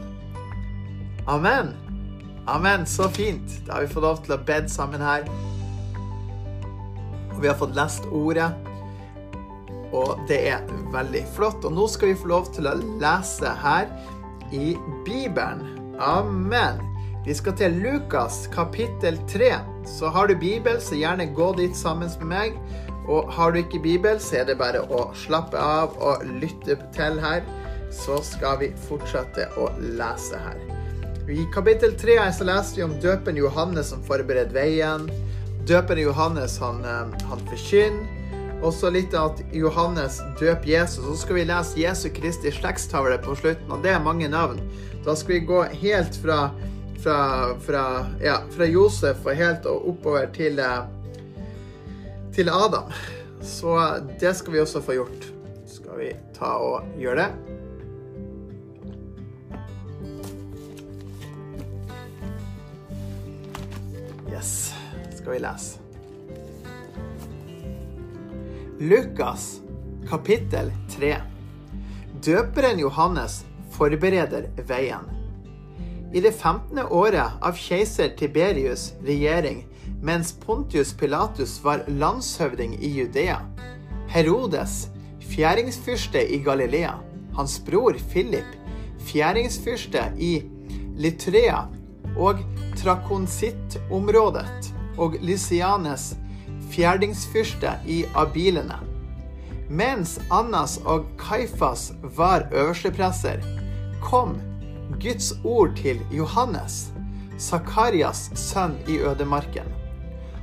Amen. 1.29 1.90
Amen. 2.45 2.85
Så 2.85 3.09
fint. 3.09 3.65
Da 3.67 3.73
har 3.73 3.81
vi 3.81 3.93
fått 3.93 4.03
lov 4.03 4.21
til 4.25 4.35
å 4.35 4.41
be 4.45 4.59
sammen 4.71 5.01
her. 5.03 5.25
Og 7.31 7.41
vi 7.41 7.49
har 7.49 7.57
fått 7.59 7.75
lest 7.77 8.07
ordet. 8.11 8.51
Og 9.91 10.21
det 10.29 10.39
er 10.53 10.63
veldig 10.93 11.25
flott. 11.35 11.65
Og 11.67 11.75
nå 11.75 11.87
skal 11.91 12.13
vi 12.13 12.21
få 12.21 12.31
lov 12.31 12.49
til 12.55 12.69
å 12.69 12.77
lese 13.01 13.51
her 13.63 13.91
i 14.55 14.73
Bibelen. 15.05 15.67
Amen. 16.01 16.81
Vi 17.25 17.35
skal 17.37 17.53
til 17.53 17.75
Lukas 17.83 18.47
kapittel 18.53 19.19
3. 19.29 19.51
Så 19.85 20.09
har 20.09 20.27
du 20.27 20.35
Bibel, 20.35 20.81
så 20.81 20.97
gjerne 20.97 21.29
gå 21.35 21.51
dit 21.59 21.77
sammen 21.77 22.09
med 22.23 22.31
meg. 22.31 22.57
Og 23.09 23.29
har 23.33 23.51
du 23.51 23.61
ikke 23.61 23.81
Bibel, 23.83 24.19
så 24.21 24.41
er 24.41 24.49
det 24.49 24.57
bare 24.61 24.81
å 24.81 25.07
slappe 25.17 25.57
av 25.57 25.97
og 26.01 26.25
lytte 26.41 26.79
til 26.95 27.21
her. 27.21 27.45
Så 27.93 28.21
skal 28.25 28.61
vi 28.61 28.71
fortsette 28.87 29.51
å 29.59 29.69
lese 29.77 30.39
her. 30.39 30.80
I 31.29 31.45
kapittel 31.53 31.93
tre 31.93 32.17
så 32.33 32.43
leste 32.43 32.79
vi 32.79 32.83
om 32.83 32.93
døpen 33.01 33.37
Johannes 33.37 33.91
som 33.93 34.01
forbereder 34.03 34.53
veien. 34.55 35.05
Døpen 35.69 35.99
Johannes 36.01 36.57
han, 36.59 36.81
eh, 36.85 37.13
han 37.29 37.45
forkynner. 37.49 38.17
Og 38.61 38.73
så 38.73 38.91
litt 38.93 39.13
at 39.17 39.39
Johannes 39.53 40.19
døper 40.39 40.69
Jesus. 40.69 41.05
Så 41.05 41.15
skal 41.23 41.39
vi 41.39 41.45
lese 41.49 41.79
Jesu 41.81 42.09
Kristi 42.13 42.51
slektstavle 42.53 43.17
på 43.21 43.35
slutten, 43.35 43.71
og 43.73 43.81
det 43.81 43.95
er 43.95 44.03
mange 44.03 44.29
navn. 44.29 44.59
Da 45.05 45.15
skal 45.17 45.39
vi 45.39 45.45
gå 45.49 45.63
helt 45.81 46.17
fra, 46.21 46.51
fra, 47.01 47.17
fra, 47.65 47.85
ja, 48.21 48.41
fra 48.53 48.69
Josef 48.69 49.25
og 49.25 49.37
helt 49.37 49.65
oppover 49.65 50.29
til, 50.33 50.59
eh, 50.59 50.83
til 52.33 52.49
Adam. 52.49 52.93
Så 53.41 53.77
det 54.21 54.35
skal 54.37 54.53
vi 54.53 54.61
også 54.61 54.81
få 54.81 54.99
gjort. 54.99 55.31
Skal 55.65 55.97
vi 55.97 56.13
ta 56.37 56.57
og 56.61 56.85
gjøre 57.01 57.25
det? 57.25 57.50
Yes, 64.41 64.73
skal 65.15 65.31
vi 65.31 65.39
lese. 65.39 65.79
Lukas 68.79 69.61
kapittel 70.09 70.71
3. 70.89 71.15
Døperen 72.25 72.79
Johannes 72.79 73.43
forbereder 73.75 74.47
veien. 74.65 75.05
I 76.13 76.23
det 76.25 76.31
15. 76.33 76.79
året 76.89 77.37
av 77.37 77.53
keiser 77.53 78.15
Tiberius' 78.17 78.95
regjering, 79.05 79.59
mens 80.01 80.33
Pontius 80.33 80.93
Pilatus 80.97 81.59
var 81.61 81.83
landshøvding 81.87 82.73
i 82.81 82.89
Judea, 82.95 83.37
Herodes, 84.09 84.87
fjæringsfyrste 85.35 86.25
i 86.33 86.41
Galilea, 86.41 86.95
hans 87.37 87.59
bror 87.69 87.93
Philip, 88.09 88.57
fjæringsfyrste 89.05 90.07
i 90.17 90.31
Lytrea 90.97 91.61
og 92.17 92.41
Trakonsitt-området 92.79 94.71
og 94.97 95.17
Lysianes 95.21 96.11
fjerdingsfyrste 96.71 97.73
i 97.87 98.03
Abilene. 98.15 98.79
Mens 99.71 100.17
Annas 100.31 100.77
og 100.85 101.05
Kaifas 101.19 101.91
var 102.17 102.47
øverstepresser, 102.51 103.39
kom 104.03 104.35
Guds 104.99 105.31
ord 105.43 105.75
til 105.77 106.01
Johannes, 106.11 106.89
Sakarias 107.37 108.29
sønn 108.35 108.75
i 108.91 108.99
ødemarken. 108.99 109.69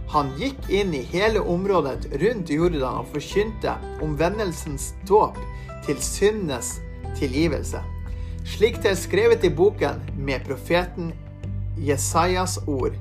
Han 0.08 0.30
gikk 0.40 0.70
inn 0.72 0.94
i 0.96 1.04
hele 1.04 1.42
området 1.44 2.08
rundt 2.22 2.50
Jordan 2.50 3.02
og 3.02 3.10
forkynte 3.12 3.74
omvendelsens 4.02 4.94
dåp 5.08 5.36
til 5.84 6.00
syndenes 6.00 6.78
tilgivelse. 7.18 7.82
Slik 8.48 8.80
det 8.80 8.94
er 8.94 9.00
skrevet 9.02 9.44
i 9.44 9.52
boken 9.52 10.00
med 10.16 10.46
profeten 10.48 11.12
Jesajas 11.84 12.58
ord, 12.66 12.96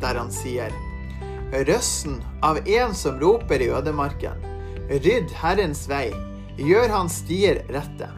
der 0.00 0.18
han 0.18 0.32
sier 0.32 0.72
Røsten 1.52 2.22
av 2.40 2.62
en 2.64 2.94
som 2.96 3.18
roper 3.20 3.60
i 3.60 3.68
ødemarken. 3.68 4.38
Rydd 4.88 5.34
Herrens 5.36 5.84
vei, 5.88 6.08
gjør 6.56 6.88
hans 6.94 7.18
stier 7.20 7.60
rette. 7.72 8.08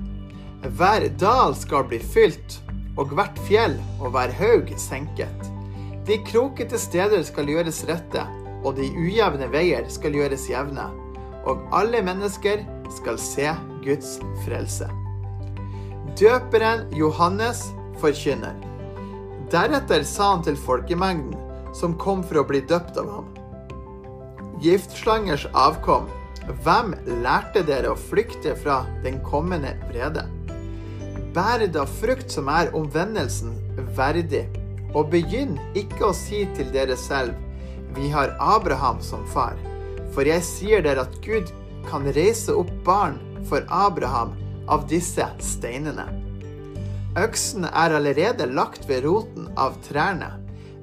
Hver 0.78 1.09
dal 1.18 1.56
skal 1.59 1.88
bli 1.90 1.99
fylt, 1.99 2.61
og 2.94 3.11
hvert 3.11 3.38
fjell 3.49 3.75
og 3.99 4.12
hver 4.14 4.30
haug 4.38 4.71
senket. 4.78 5.50
De 6.06 6.21
krokete 6.28 6.78
steder 6.78 7.25
skal 7.26 7.50
gjøres 7.50 7.83
rette, 7.88 8.23
og 8.62 8.78
de 8.78 8.87
ujevne 8.87 9.49
veier 9.50 9.88
skal 9.90 10.14
gjøres 10.14 10.47
jevne. 10.49 10.87
Og 11.44 11.66
alle 11.75 12.04
mennesker 12.06 12.62
skal 12.94 13.18
se 13.21 13.50
Guds 13.83 14.14
frelse. 14.44 14.87
Døperen 16.14 16.87
Johannes 16.94 17.66
forkynner. 17.99 18.73
Deretter 19.54 20.02
sa 20.02 20.32
han 20.32 20.40
til 20.42 20.56
folkemengden 20.58 21.34
som 21.78 21.92
kom 22.00 22.25
for 22.26 22.40
å 22.40 22.46
bli 22.49 22.58
døpt 22.66 22.96
av 22.99 23.11
ham. 23.12 23.26
Giftslangers 24.64 25.44
avkom, 25.54 26.08
hvem 26.64 26.94
lærte 27.23 27.62
dere 27.66 27.92
å 27.92 28.00
flykte 28.08 28.56
fra 28.58 28.80
den 29.04 29.20
kommende 29.23 29.76
vrede? 29.92 30.25
Bær 31.37 31.62
da 31.70 31.84
frukt 32.00 32.34
som 32.34 32.50
er 32.50 32.73
omvendelsen 32.75 33.54
verdig, 33.94 34.42
og 34.94 35.12
begynn 35.14 35.54
ikke 35.78 36.08
å 36.08 36.16
si 36.16 36.44
til 36.58 36.75
dere 36.75 36.99
selv, 36.99 37.38
vi 37.94 38.11
har 38.11 38.34
Abraham 38.42 38.99
som 39.02 39.23
far. 39.30 39.54
For 40.14 40.26
jeg 40.26 40.42
sier 40.46 40.82
dere 40.82 41.06
at 41.06 41.18
Gud 41.23 41.54
kan 41.87 42.11
reise 42.18 42.54
opp 42.58 42.75
barn 42.87 43.20
for 43.46 43.62
Abraham 43.70 44.34
av 44.66 44.88
disse 44.90 45.30
steinene. 45.38 46.23
Øksen 47.14 47.62
er 47.68 47.94
allerede 47.94 48.47
lagt 48.50 48.88
ved 48.88 49.04
roten 49.06 49.47
av 49.61 49.76
trærne. 49.87 50.33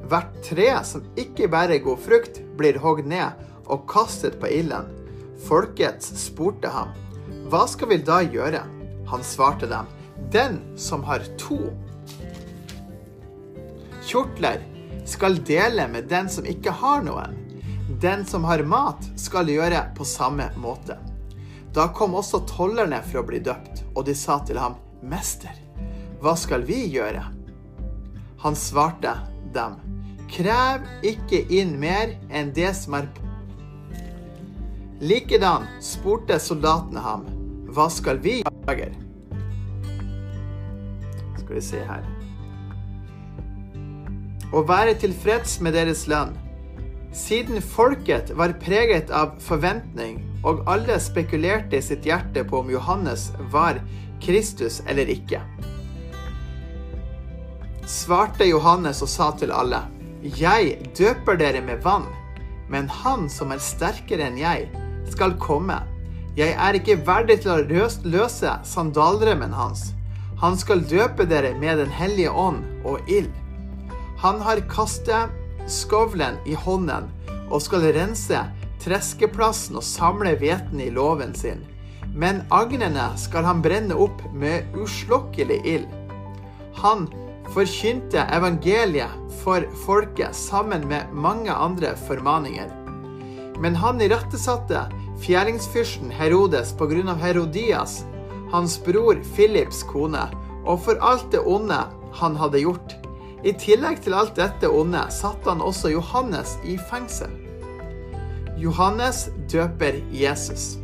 Hvert 0.07 0.37
tre 0.45 0.69
som 0.87 1.03
ikke 1.19 1.49
bærer 1.51 1.83
god 1.83 1.99
frukt, 1.99 2.39
blir 2.59 2.79
hogd 2.79 3.07
ned 3.11 3.35
og 3.67 3.83
kastet 3.91 4.37
på 4.39 4.47
ilden. 4.47 4.87
Folket 5.43 6.03
spurte 6.03 6.71
ham, 6.71 6.91
hva 7.51 7.65
skal 7.67 7.89
vi 7.91 7.97
da 8.07 8.21
gjøre? 8.23 8.61
Han 9.11 9.23
svarte 9.27 9.67
dem, 9.67 9.89
den 10.31 10.59
som 10.79 11.03
har 11.03 11.25
to 11.41 11.59
kjortler, 14.07 14.61
skal 15.05 15.35
dele 15.47 15.87
med 15.91 16.07
den 16.11 16.29
som 16.31 16.47
ikke 16.47 16.71
har 16.79 17.03
noen. 17.03 17.35
Den 18.01 18.23
som 18.25 18.45
har 18.47 18.63
mat, 18.63 19.03
skal 19.19 19.49
gjøre 19.51 19.83
på 19.97 20.07
samme 20.07 20.47
måte. 20.59 20.97
Da 21.75 21.87
kom 21.95 22.15
også 22.19 22.41
tollerne 22.49 23.01
for 23.07 23.21
å 23.21 23.27
bli 23.27 23.39
døpt, 23.43 23.83
og 23.95 24.07
de 24.07 24.15
sa 24.17 24.39
til 24.47 24.59
ham, 24.59 24.79
Mester, 25.01 25.53
hva 26.21 26.35
skal 26.37 26.61
vi 26.67 26.83
gjøre? 26.93 27.23
Han 28.43 28.57
svarte 28.57 29.15
dem, 29.55 29.79
Krev 30.31 30.85
ikke 31.03 31.41
inn 31.51 31.73
mer 31.81 32.13
enn 32.29 32.51
det 32.55 32.69
som 32.77 32.93
er 32.99 33.07
Likedan 35.01 35.65
spurte 35.81 36.37
soldatene 36.39 37.01
ham, 37.01 37.25
Hva 37.73 37.87
skal 37.89 38.21
vi 38.21 38.35
gjøre? 38.45 38.91
Skal 41.41 41.57
vi 41.57 41.65
se 41.71 41.81
her 41.89 42.05
Å 44.53 44.63
være 44.67 44.93
tilfreds 45.01 45.57
med 45.63 45.73
deres 45.79 46.05
lønn. 46.11 46.37
Siden 47.17 47.63
folket 47.65 48.29
var 48.37 48.53
preget 48.61 49.09
av 49.09 49.33
forventning, 49.41 50.21
og 50.45 50.61
alle 50.69 50.99
spekulerte 51.01 51.79
i 51.79 51.83
sitt 51.83 52.05
hjerte 52.07 52.45
på 52.45 52.61
om 52.61 52.71
Johannes 52.71 53.31
var 53.51 53.81
Kristus 54.21 54.83
eller 54.85 55.09
ikke 55.11 55.41
svarte 57.87 58.45
Johannes 58.45 59.01
og 59.01 59.09
sa 59.09 59.31
til 59.37 59.51
alle, 59.51 59.83
Jeg 60.21 60.91
døper 60.97 61.37
dere 61.37 61.61
med 61.61 61.81
vann, 61.83 62.05
men 62.69 62.87
han 62.87 63.29
som 63.29 63.51
er 63.51 63.57
sterkere 63.57 64.27
enn 64.29 64.37
jeg, 64.37 64.69
skal 65.09 65.33
komme. 65.41 65.81
Jeg 66.37 66.53
er 66.53 66.77
ikke 66.77 67.01
verdig 67.07 67.41
til 67.43 67.51
å 67.51 67.87
løse 68.05 68.53
sandalremmen 68.63 69.51
hans. 69.51 69.91
Han 70.41 70.55
skal 70.57 70.85
døpe 70.87 71.25
dere 71.25 71.53
med 71.59 71.77
Den 71.77 71.89
hellige 71.89 72.31
ånd 72.31 72.63
og 72.85 73.09
ild. 73.09 73.31
Han 74.21 74.39
har 74.41 74.61
kastet 74.69 75.33
skovlen 75.67 76.37
i 76.45 76.53
hånden 76.53 77.09
og 77.49 77.61
skal 77.61 77.89
rense 77.93 78.39
treskeplassen 78.81 79.77
og 79.77 79.85
samle 79.85 80.35
hveten 80.39 80.81
i 80.81 80.89
låven 80.93 81.35
sin. 81.37 81.65
Men 82.13 82.43
agnene 82.51 83.11
skal 83.19 83.45
han 83.47 83.61
brenne 83.63 83.95
opp 83.95 84.23
med 84.33 84.71
uslokkelig 84.75 85.59
ild. 85.67 85.89
Han 86.81 87.07
forkynte 87.51 88.23
evangeliet 88.31 89.11
for 89.41 89.65
folket 89.85 90.35
sammen 90.35 90.87
med 90.87 91.11
mange 91.13 91.51
andre 91.51 91.95
formaninger. 92.07 92.69
Men 93.61 93.75
han 93.75 94.01
irettesatte 94.01 94.85
fjæringsfyrsten 95.21 96.11
Herodes 96.11 96.73
pga. 96.77 97.15
Herodias, 97.21 98.03
hans 98.51 98.77
bror 98.79 99.19
Philips 99.35 99.83
kone, 99.83 100.23
og 100.65 100.81
for 100.85 100.97
alt 101.01 101.31
det 101.31 101.43
onde 101.45 101.77
han 102.13 102.35
hadde 102.35 102.63
gjort. 102.63 102.97
I 103.43 103.53
tillegg 103.57 104.03
til 104.05 104.13
alt 104.13 104.35
dette 104.37 104.69
onde 104.69 105.01
satte 105.09 105.49
han 105.49 105.61
også 105.61 105.89
Johannes 105.89 106.57
i 106.63 106.77
fengsel. 106.91 107.31
Johannes 108.61 109.29
døper 109.49 109.97
Jesus. 110.13 110.77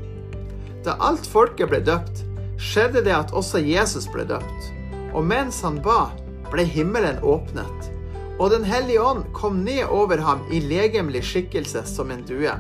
Da 0.85 0.95
alt 1.03 1.27
folket 1.29 1.69
ble 1.69 1.83
døpt, 1.85 2.23
skjedde 2.57 3.03
det 3.05 3.13
at 3.13 3.33
også 3.37 3.61
Jesus 3.61 4.07
ble 4.09 4.25
døpt. 4.25 4.71
Og 5.13 5.25
mens 5.25 5.61
han 5.61 5.77
ba, 5.83 6.09
ble 6.51 6.65
himmelen 6.67 7.19
åpnet, 7.23 7.91
og 8.37 8.51
Den 8.53 8.63
hellige 8.63 9.01
ånd 9.01 9.25
kom 9.33 9.63
ned 9.65 9.87
over 9.89 10.21
ham 10.21 10.43
i 10.53 10.59
legemlig 10.61 11.23
skikkelse 11.25 11.83
som 11.89 12.11
en 12.13 12.21
due. 12.27 12.53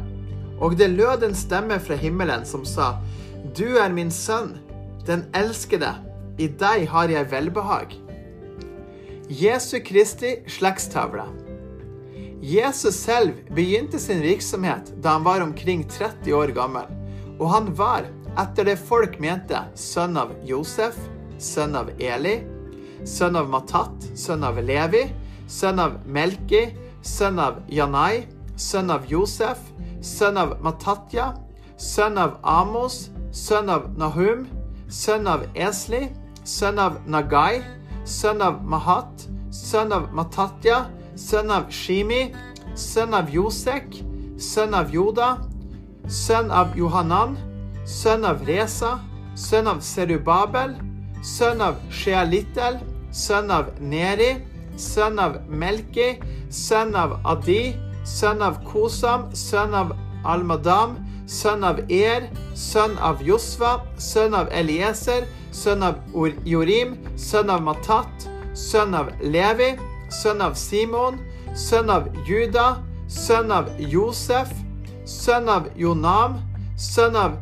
Og 0.59 0.73
det 0.77 0.89
lød 0.95 1.23
en 1.27 1.37
stemme 1.37 1.77
fra 1.79 1.95
himmelen 1.95 2.45
som 2.45 2.65
sa, 2.65 2.95
Du 3.53 3.77
er 3.77 3.93
min 3.93 4.11
sønn, 4.11 4.57
den 5.05 5.27
elskede, 5.37 5.93
i 6.37 6.47
deg 6.47 6.87
har 6.89 7.09
jeg 7.09 7.31
velbehag. 7.31 7.93
Jesu 9.29 9.79
Kristi 9.85 10.37
slektstavle. 10.47 11.25
Jesus 12.41 12.95
selv 12.95 13.33
begynte 13.55 13.99
sin 13.99 14.21
virksomhet 14.21 14.91
da 15.01 15.15
han 15.17 15.25
var 15.25 15.41
omkring 15.41 15.83
30 15.89 16.33
år 16.33 16.53
gammel, 16.55 16.85
og 17.39 17.49
han 17.51 17.71
var, 17.77 18.05
etter 18.37 18.69
det 18.69 18.77
folk 18.77 19.17
mente, 19.21 19.59
sønn 19.75 20.17
av 20.17 20.35
Josef, 20.45 20.97
sønn 21.41 21.75
av 21.77 21.89
Eli, 21.97 22.37
sønn 23.07 23.37
av 23.39 23.47
Matat, 23.51 24.09
sønn 24.19 24.43
av 24.43 24.59
Levi, 24.59 25.05
sønn 25.47 25.79
av 25.79 25.95
Melki, 26.05 26.65
sønn 27.05 27.39
av 27.39 27.61
Janai, 27.71 28.27
sønn 28.59 28.91
av 28.91 29.07
Josef, 29.07 29.61
sønn 30.03 30.37
av 30.41 30.57
Matatja, 30.65 31.31
sønn 31.79 32.17
av 32.19 32.37
Amos, 32.43 33.07
sønn 33.31 33.71
av 33.71 33.87
Nahum, 33.97 34.45
sønn 34.89 35.27
av 35.29 35.45
Esli, 35.55 36.07
sønn 36.43 36.79
av 36.83 36.99
Nagai, 37.07 37.61
sønn 38.07 38.43
av 38.43 38.59
Mahat, 38.63 39.27
sønn 39.53 39.93
av 39.95 40.09
Matatja, 40.15 40.83
sønn 41.15 41.51
av 41.53 41.71
Shimi, 41.71 42.27
sønn 42.75 43.15
av 43.17 43.31
Josek, 43.33 44.01
sønn 44.41 44.75
av 44.77 44.91
Joda, 44.93 45.35
sønn 46.07 46.51
av 46.51 46.75
Johanan, 46.77 47.35
sønn 47.87 48.27
av 48.27 48.43
Reza, 48.47 48.97
sønn 49.37 49.67
av 49.71 49.81
Serubabel, 49.85 50.75
sønn 51.23 51.63
av 51.63 51.79
Shealittel, 51.93 52.79
sønn 53.11 53.51
av 53.51 53.71
Neri, 53.79 54.37
sønn 54.77 55.19
av 55.19 55.37
Melki, 55.49 56.15
sønn 56.53 56.95
av 56.95 57.17
Adi, 57.25 57.75
sønn 58.05 58.41
av 58.41 58.59
Kosam, 58.67 59.27
sønn 59.35 59.75
av 59.75 59.93
Almadam, 60.27 60.97
sønn 61.27 61.63
av 61.67 61.79
Er, 61.91 62.29
sønn 62.55 62.95
av 63.03 63.21
Josva, 63.23 63.77
sønn 63.99 64.35
av 64.37 64.51
Elieser, 64.55 65.27
sønn 65.51 65.83
av 65.83 65.99
Jorim, 66.47 66.95
sønn 67.19 67.51
av 67.51 67.63
Matat, 67.65 68.27
sønn 68.57 68.95
av 68.97 69.11
Levi, 69.21 69.73
sønn 70.13 70.41
av 70.41 70.55
Simon, 70.59 71.19
sønn 71.55 71.91
av 71.91 72.07
Juda, 72.27 72.77
sønn 73.11 73.51
av 73.51 73.69
Josef, 73.79 74.51
sønn 75.07 75.49
av 75.51 75.67
Jonam, 75.79 76.39
sønn 76.77 77.15
av 77.15 77.35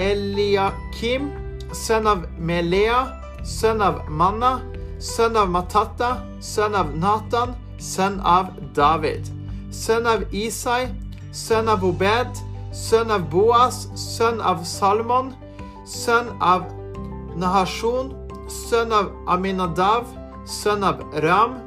Eliakim, 0.00 1.30
sønn 1.72 2.08
av 2.08 2.24
Melea, 2.38 3.04
sønn 3.44 3.82
av 3.84 4.02
Manna, 4.10 4.58
sønn 4.98 5.36
av 5.36 5.50
Matata, 5.50 6.16
sønn 6.40 6.74
av 6.74 6.92
Natan, 6.96 7.54
sønn 7.78 8.20
av 8.24 8.52
David, 8.76 9.28
sønn 9.70 10.06
av 10.08 10.24
Isai, 10.34 10.88
sønn 11.32 11.68
av 11.68 11.84
Obed, 11.84 12.40
sønn 12.72 13.12
av 13.12 13.28
Boas, 13.32 13.86
sønn 13.96 14.40
av 14.40 14.64
Salmon, 14.64 15.32
sønn 15.86 16.32
av 16.40 16.64
Nahasjon, 17.36 18.12
sønn 18.48 18.92
av 18.96 19.12
Aminadav, 19.28 20.08
sønn 20.48 20.84
av 20.86 21.02
Ram, 21.24 21.58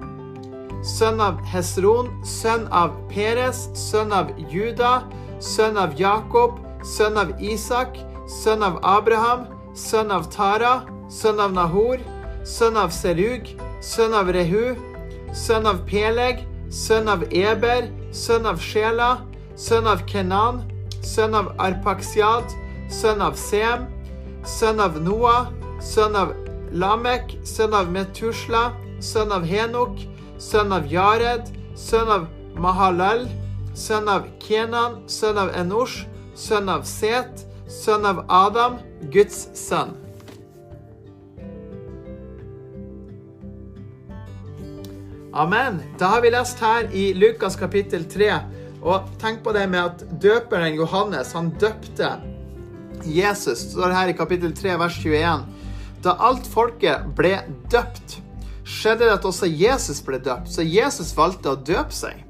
sønn 0.85 1.21
av 1.21 1.41
Hesron, 1.51 2.09
sønn 2.25 2.67
av 2.73 2.95
Peres, 3.11 3.67
sønn 3.77 4.13
av 4.15 4.31
Juda, 4.49 4.99
sønn 5.43 5.77
av 5.77 5.97
Jakob, 5.99 6.59
sønn 6.83 7.19
av 7.19 7.35
Isak, 7.43 7.99
sønn 8.29 8.63
av 8.63 8.79
Abraham, 8.85 9.45
sønn 9.75 10.11
av 10.15 10.29
Tara, 10.33 10.79
sønn 11.11 11.39
av 11.43 11.53
Nahor, 11.53 11.99
sønn 12.49 12.77
av 12.81 12.89
Serug, 12.93 13.51
sønn 13.85 14.15
av 14.17 14.31
Rehu, 14.33 14.73
sønn 15.37 15.67
av 15.69 15.83
Peleg, 15.89 16.41
sønn 16.73 17.09
av 17.11 17.25
Eber, 17.29 17.89
sønn 18.15 18.47
av 18.49 18.61
Shela, 18.63 19.11
sønn 19.59 19.87
av 19.89 20.01
Kenan, 20.09 20.63
sønn 21.05 21.37
av 21.37 21.51
Arpaksiad, 21.61 22.49
sønn 22.89 23.21
av 23.21 23.37
Sem, 23.37 23.85
sønn 24.57 24.81
av 24.81 24.97
Noah, 25.05 25.51
sønn 25.81 26.17
av 26.17 26.33
Lamek, 26.73 27.37
sønn 27.45 27.77
av 27.77 27.91
Metusla, 27.93 28.69
sønn 29.01 29.33
av 29.35 29.45
Henok, 29.45 30.01
sønn 30.41 30.73
av 30.73 30.89
Jared, 30.89 31.53
sønn 31.77 32.09
av 32.17 32.27
Mahalal, 32.59 33.27
sønn 33.77 34.09
av 34.09 34.25
Kenan, 34.43 35.03
sønn 35.07 35.37
av 35.37 35.53
Enosh, 35.57 36.01
sønn 36.35 36.69
av 36.73 36.85
Set, 36.87 37.45
sønn 37.69 38.09
av 38.09 38.25
Adam, 38.27 38.81
Guds 39.13 39.47
sønn. 39.57 40.08
Amen. 45.33 45.81
Da 45.97 46.05
har 46.05 46.21
vi 46.21 46.31
lest 46.31 46.59
her 46.59 46.87
i 46.93 47.13
Lukas 47.13 47.55
kapittel 47.55 48.05
3. 48.09 48.31
Og 48.81 49.11
tenk 49.21 49.43
på 49.45 49.53
det 49.53 49.67
med 49.69 49.79
at 49.83 50.21
døperen 50.21 50.73
Johannes, 50.73 51.33
han 51.37 51.51
døpte 51.61 52.15
Jesus. 53.05 53.61
Det 53.67 53.75
står 53.75 53.93
her 53.93 54.09
i 54.09 54.15
kapittel 54.17 54.55
3, 54.57 54.73
vers 54.81 54.97
21. 54.97 55.43
Da 56.01 56.15
alt 56.25 56.49
folket 56.49 57.11
ble 57.13 57.35
døpt, 57.69 58.17
skjedde 58.65 59.05
det 59.05 59.19
at 59.19 59.27
også 59.29 59.51
Jesus 59.53 60.01
ble 60.05 60.17
døpt, 60.23 60.49
så 60.49 60.65
Jesus 60.65 61.13
valgte 61.17 61.53
å 61.53 61.61
døpe 61.61 61.93
seg. 61.93 62.25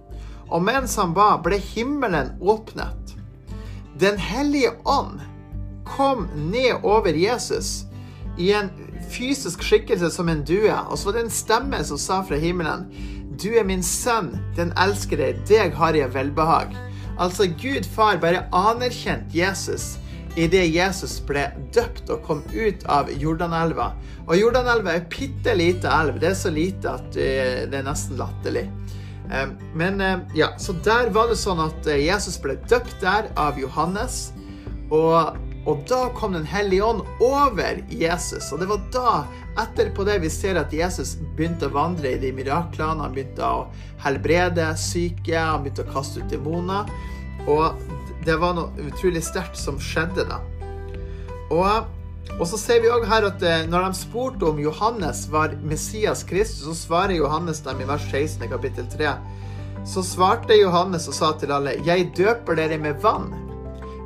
Og 0.49 0.63
mens 0.65 0.97
han 0.99 1.15
ba, 1.15 1.37
ble 1.39 1.61
himmelen 1.61 2.35
åpnet. 2.41 3.15
Den 4.01 4.19
hellige 4.19 4.73
ånd 4.83 5.21
kom 5.87 6.27
ned 6.51 6.83
over 6.83 7.15
Jesus 7.15 7.85
i 8.35 8.51
en 8.57 8.73
fysisk 9.09 9.63
skikkelse 9.65 10.11
som 10.13 10.29
en 10.29 10.43
due, 10.45 10.73
og 10.73 10.97
så 10.97 11.09
var 11.09 11.17
det 11.17 11.25
en 11.27 11.33
stemme 11.33 11.79
som 11.87 11.99
sa 12.01 12.19
fra 12.25 12.39
himmelen 12.39 12.87
Du 13.39 13.49
er 13.55 13.63
min 13.63 13.83
sønn, 13.83 14.33
den 14.57 14.73
elsker 14.77 15.21
deg, 15.47 15.73
har 15.73 15.95
jeg 15.95 16.13
velbehag. 16.13 16.75
Altså, 17.19 17.47
Gud 17.59 17.87
far 17.95 18.19
bare 18.19 18.45
anerkjente 18.55 19.35
Jesus 19.35 19.97
idet 20.39 20.69
Jesus 20.71 21.17
ble 21.25 21.47
døpt 21.75 22.09
og 22.13 22.23
kom 22.27 22.43
ut 22.53 22.85
av 22.91 23.09
Jordanelva. 23.19 23.91
Og 24.27 24.37
Jordanelva 24.37 24.95
er 24.95 25.07
bitte 25.11 25.55
lite 25.57 25.89
elv. 25.91 26.19
Det 26.21 26.31
er 26.31 26.37
så 26.37 26.51
lite 26.53 26.93
at 26.99 27.17
eh, 27.19 27.65
det 27.69 27.79
er 27.79 27.87
nesten 27.87 28.19
latterlig. 28.19 28.67
Eh, 29.29 29.49
men 29.79 29.99
eh, 30.05 30.21
ja, 30.37 30.53
så 30.61 30.75
der 30.85 31.11
var 31.15 31.31
det 31.31 31.39
sånn 31.41 31.61
at 31.63 31.89
Jesus 31.89 32.39
ble 32.41 32.59
døpt 32.69 32.99
der 33.03 33.31
av 33.39 33.59
Johannes. 33.59 34.29
Og, 34.89 35.35
og 35.69 35.83
da 35.89 36.07
kom 36.17 36.33
Den 36.33 36.47
hellige 36.49 36.83
ånd 36.83 37.03
over 37.21 37.81
Jesus. 37.89 38.47
Og 38.53 38.61
det 38.61 38.69
var 38.71 38.81
da, 38.93 39.11
etterpå 39.61 40.05
det, 40.07 40.19
vi 40.23 40.31
ser 40.33 40.57
at 40.57 40.73
Jesus 40.73 41.13
begynte 41.37 41.69
å 41.69 41.75
vandre 41.75 42.15
i 42.15 42.21
de 42.21 42.31
miraklene. 42.33 43.03
Han 43.03 43.13
begynte 43.13 43.45
å 43.45 43.67
helbrede 44.01 44.71
syke, 44.81 45.37
han 45.37 45.61
begynte 45.61 45.85
å 45.85 45.93
kaste 45.93 46.23
ut 46.23 46.33
demoner. 46.33 46.89
Og 47.45 47.77
det 48.25 48.37
var 48.41 48.55
noe 48.57 48.87
utrolig 48.89 49.21
sterkt 49.25 49.59
som 49.59 49.77
skjedde 49.81 50.25
da. 50.31 50.39
Og, 51.53 51.85
og 52.37 52.45
så 52.49 52.59
ser 52.61 52.81
vi 52.81 52.89
òg 52.93 53.05
her 53.09 53.27
at 53.29 53.45
når 53.69 53.85
de 53.85 53.99
spurte 53.99 54.49
om 54.49 54.61
Johannes 54.61 55.27
var 55.33 55.53
Messias 55.61 56.23
Kristus, 56.25 56.65
så 56.65 56.77
svarer 56.77 57.17
Johannes 57.17 57.61
dem 57.65 57.81
i 57.83 57.89
vers 57.89 58.09
16 58.09 58.49
kapittel 58.49 58.89
3. 58.89 59.13
Så 59.87 60.03
svarte 60.05 60.57
Johannes 60.57 61.07
og 61.09 61.15
sa 61.17 61.31
til 61.37 61.53
alle, 61.55 61.77
Jeg 61.85 62.09
døper 62.17 62.57
dere 62.57 62.81
med 62.81 62.99
vann, 63.01 63.31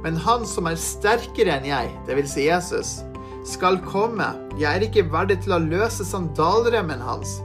men 0.04 0.20
han 0.20 0.46
som 0.48 0.68
er 0.68 0.80
sterkere 0.80 1.58
enn 1.58 1.68
jeg, 1.70 1.92
dvs. 2.08 2.36
Si 2.36 2.48
Jesus, 2.50 2.94
skal 3.48 3.80
komme. 3.88 4.28
Jeg 4.60 4.70
er 4.70 4.86
ikke 4.86 5.08
verdig 5.12 5.40
til 5.44 5.56
å 5.56 5.64
løse 5.64 6.06
sandalremmen 6.08 7.02
hans. 7.04 7.40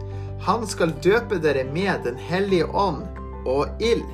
Han 0.47 0.67
skal 0.71 0.95
døpe 1.03 1.41
dere 1.43 1.65
med 1.73 2.05
Den 2.07 2.19
hellige 2.29 2.69
ånd 2.71 3.05
og 3.47 3.83
ild. 3.83 4.07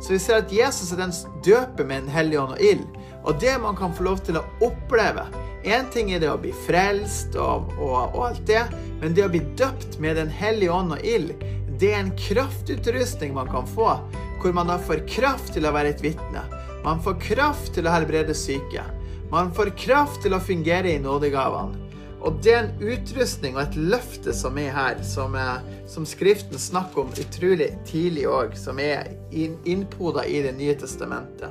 Så 0.00 0.12
vi 0.12 0.20
ser 0.20 0.42
at 0.42 0.52
Jesus 0.52 0.92
er 0.92 1.00
den 1.00 1.12
som 1.12 1.32
døper 1.44 1.84
med 1.88 2.06
Den 2.06 2.12
hellige 2.12 2.40
ånd 2.44 2.56
og 2.56 2.62
ild. 2.64 2.86
Og 3.26 3.40
det 3.42 3.56
man 3.60 3.76
kan 3.76 3.94
få 3.96 4.06
lov 4.06 4.22
til 4.24 4.40
å 4.40 4.46
oppleve 4.64 5.26
Én 5.66 5.88
ting 5.90 6.12
er 6.14 6.20
det 6.22 6.28
å 6.30 6.38
bli 6.38 6.52
frelst 6.62 7.34
og, 7.42 7.72
og, 7.74 8.12
og, 8.14 8.20
alt 8.28 8.42
det, 8.46 8.60
men 9.00 9.16
det 9.16 9.24
å 9.24 9.32
bli 9.32 9.40
døpt 9.58 9.96
med 9.98 10.14
Den 10.14 10.30
hellige 10.30 10.70
ånd 10.70 10.94
og 10.94 11.02
ild, 11.02 11.32
det 11.80 11.90
er 11.90 12.04
en 12.04 12.12
kraftutrustning 12.20 13.34
man 13.34 13.50
kan 13.50 13.66
få, 13.66 13.96
hvor 14.38 14.54
man 14.54 14.70
da 14.70 14.76
får 14.78 15.02
kraft 15.10 15.56
til 15.56 15.66
å 15.66 15.74
være 15.74 15.90
et 15.96 16.04
vitne. 16.06 16.44
Man 16.86 17.00
får 17.02 17.16
kraft 17.20 17.72
til 17.74 17.88
å 17.88 17.90
helbrede 17.90 18.34
syke. 18.38 18.84
Man 19.32 19.48
får 19.54 19.72
kraft 19.74 20.20
til 20.22 20.36
å 20.36 20.38
fungere 20.38 20.92
i 20.94 21.00
nådegavene. 21.02 21.80
Og 22.22 22.38
det 22.42 22.52
er 22.54 22.60
en 22.60 22.92
utrustning 22.92 23.56
og 23.56 23.64
et 23.64 23.78
løfte 23.90 24.30
som 24.34 24.54
er 24.62 24.70
her, 24.70 25.00
som, 25.02 25.34
er, 25.34 25.64
som 25.90 26.06
Skriften 26.06 26.58
snakker 26.62 27.02
om 27.02 27.10
utrolig 27.10 27.72
tidlig 27.90 28.28
òg, 28.30 28.54
som 28.54 28.78
er 28.78 29.10
innpoda 29.34 30.28
i 30.30 30.44
Det 30.46 30.54
nye 30.54 30.78
testamentet. 30.78 31.50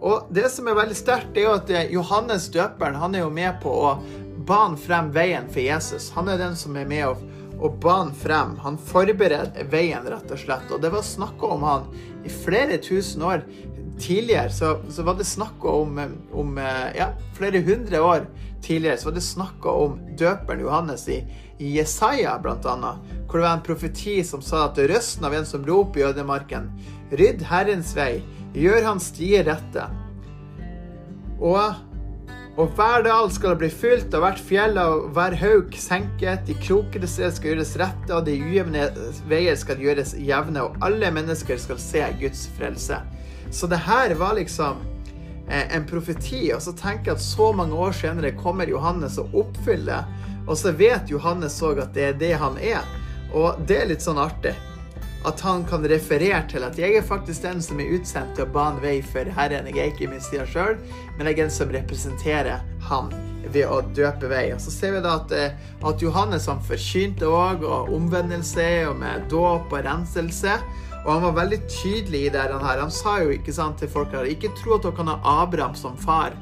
Og 0.00 0.32
det 0.32 0.48
som 0.54 0.72
er 0.72 0.80
veldig 0.80 0.96
sterkt, 0.96 1.36
er 1.36 1.44
jo 1.44 1.54
at 1.58 1.74
Johannes 1.92 2.48
døperen 2.54 2.96
han 2.96 3.18
er 3.18 3.26
jo 3.26 3.30
med 3.34 3.60
på 3.60 3.68
å 3.68 3.94
bane 4.48 4.80
frem 4.80 5.12
veien 5.12 5.52
for 5.52 5.60
Jesus. 5.60 6.08
Han 6.16 6.32
er 6.32 6.40
den 6.40 6.56
som 6.56 6.76
er 6.80 6.88
med 6.88 7.04
å, 7.04 7.16
å 7.60 7.74
bane 7.84 8.16
frem. 8.16 8.56
Han 8.64 8.80
forbereder 8.80 9.68
veien, 9.68 10.08
rett 10.08 10.32
og 10.32 10.40
slett. 10.40 10.72
Og 10.72 10.80
det 10.80 10.96
var 10.96 11.04
snakka 11.04 11.56
om 11.58 11.68
han 11.68 11.90
i 12.24 12.32
flere 12.32 12.80
tusen 12.80 13.28
år 13.28 13.44
tidligere 14.00 14.50
så, 14.54 14.74
så, 14.90 15.04
var 15.06 15.18
det 15.18 15.26
snakk 15.28 15.64
om, 15.64 15.98
om, 16.32 16.58
ja, 16.96 17.12
flere 17.36 17.62
hundre 17.66 18.00
år 18.04 18.28
tidligere 18.62 18.98
så 18.98 19.08
var 19.08 19.16
det 19.18 19.24
snakk 19.26 19.66
om 19.70 19.98
døperen 20.18 20.62
Johannes 20.64 21.06
i, 21.08 21.18
i 21.58 21.76
Jesaja, 21.76 22.36
annet, 22.42 23.10
hvor 23.26 23.38
det 23.38 23.46
var 23.46 23.56
en 23.56 23.66
profeti 23.66 24.18
som 24.26 24.42
sa 24.42 24.66
at 24.68 24.78
røsten 24.90 25.26
av 25.26 25.34
en 25.34 25.46
som 25.46 25.66
roper 25.66 26.02
i 26.02 26.06
ødemarken, 26.10 26.70
rydd 27.10 27.44
Herrens 27.48 27.94
vei, 27.96 28.22
gjør 28.56 28.90
hans 28.92 29.10
stier 29.12 29.46
rette. 29.48 29.86
Og, 31.38 31.84
Og 32.58 32.72
hver 32.74 33.04
dal 33.06 33.28
skal 33.30 33.54
bli 33.54 33.68
fylt, 33.70 34.10
og 34.18 34.24
hvert 34.24 34.40
fjell 34.42 34.80
og 34.82 35.12
hver 35.14 35.36
haug 35.38 35.76
senket. 35.78 36.40
De 36.48 36.56
krokete 36.58 37.06
steder 37.06 37.30
skal 37.36 37.52
gjøres 37.52 37.76
rette, 37.78 38.10
og 38.10 38.24
de 38.26 38.34
ujevne 38.34 38.88
veier 39.30 39.54
skal 39.54 39.78
gjøres 39.78 40.16
jevne. 40.18 40.64
Og 40.66 40.74
alle 40.82 41.12
mennesker 41.14 41.60
skal 41.62 41.78
se 41.78 42.02
Guds 42.18 42.48
frelse. 42.58 42.98
Så 43.50 43.66
det 43.66 43.80
her 43.86 44.14
var 44.14 44.34
liksom 44.38 44.82
eh, 45.48 45.76
en 45.76 45.86
profeti. 45.86 46.48
Og 46.54 46.62
så 46.62 46.72
tenker 46.72 47.12
jeg 47.12 47.18
at 47.18 47.24
så 47.24 47.52
mange 47.52 47.76
år 47.76 47.92
senere 47.96 48.36
kommer 48.36 48.70
Johannes 48.70 49.18
og 49.18 49.34
oppfyller. 49.44 50.08
Og 50.48 50.56
så 50.56 50.72
vet 50.72 51.10
Johannes 51.12 51.60
òg 51.62 51.82
at 51.84 51.94
det 51.96 52.08
er 52.10 52.18
det 52.20 52.34
han 52.40 52.58
er. 52.60 52.84
Og 53.36 53.60
det 53.68 53.82
er 53.82 53.90
litt 53.90 54.04
sånn 54.04 54.20
artig 54.20 54.56
at 55.26 55.40
han 55.40 55.64
kan 55.66 55.82
referere 55.88 56.44
til 56.50 56.64
at 56.64 56.78
jeg 56.78 56.94
er 56.96 57.04
faktisk 57.04 57.42
den 57.42 57.62
som 57.62 57.80
er 57.82 57.90
utsendt 57.96 58.36
til 58.36 58.46
å 58.46 58.52
bane 58.54 58.80
vei 58.82 58.98
for 59.02 59.28
Herren. 59.36 59.66
Jeg 59.66 59.78
er 59.82 59.90
ikke 59.90 60.06
min 60.06 60.16
Messias 60.16 60.52
sjøl, 60.52 60.78
men 61.16 61.26
jeg 61.26 61.34
er 61.34 61.40
den 61.42 61.52
som 61.52 61.72
representerer 61.74 62.62
han 62.88 63.10
ved 63.48 63.66
å 63.66 63.80
døpe 63.96 64.30
vei. 64.30 64.46
Og 64.54 64.60
Så 64.62 64.72
ser 64.72 64.94
vi 64.94 65.02
da 65.04 65.16
at, 65.18 65.32
eh, 65.32 65.56
at 65.82 66.02
Johannes 66.02 66.46
han 66.46 66.62
forkynte 66.62 67.26
òg 67.26 67.64
og 67.64 67.92
omvendelse 67.94 68.68
og 68.88 68.96
med 69.02 69.28
dåp 69.28 69.72
og 69.72 69.84
renselse. 69.84 70.58
Og 71.08 71.14
han 71.14 71.22
var 71.22 71.36
veldig 71.38 71.58
tydelig 71.72 72.26
i 72.26 72.32
det 72.34 72.42
her. 72.52 72.82
Han 72.82 72.92
sa 72.92 73.14
jo 73.22 73.32
ikke 73.32 73.54
sant, 73.56 73.80
til 73.80 73.88
folk 73.88 74.12
her 74.12 74.28
ikke 74.28 74.52
tro 74.58 74.76
at 74.76 74.84
dere 74.84 74.96
kan 74.98 75.08
ha 75.08 75.16
Abraham 75.40 75.72
som 75.78 75.96
far. 75.96 76.36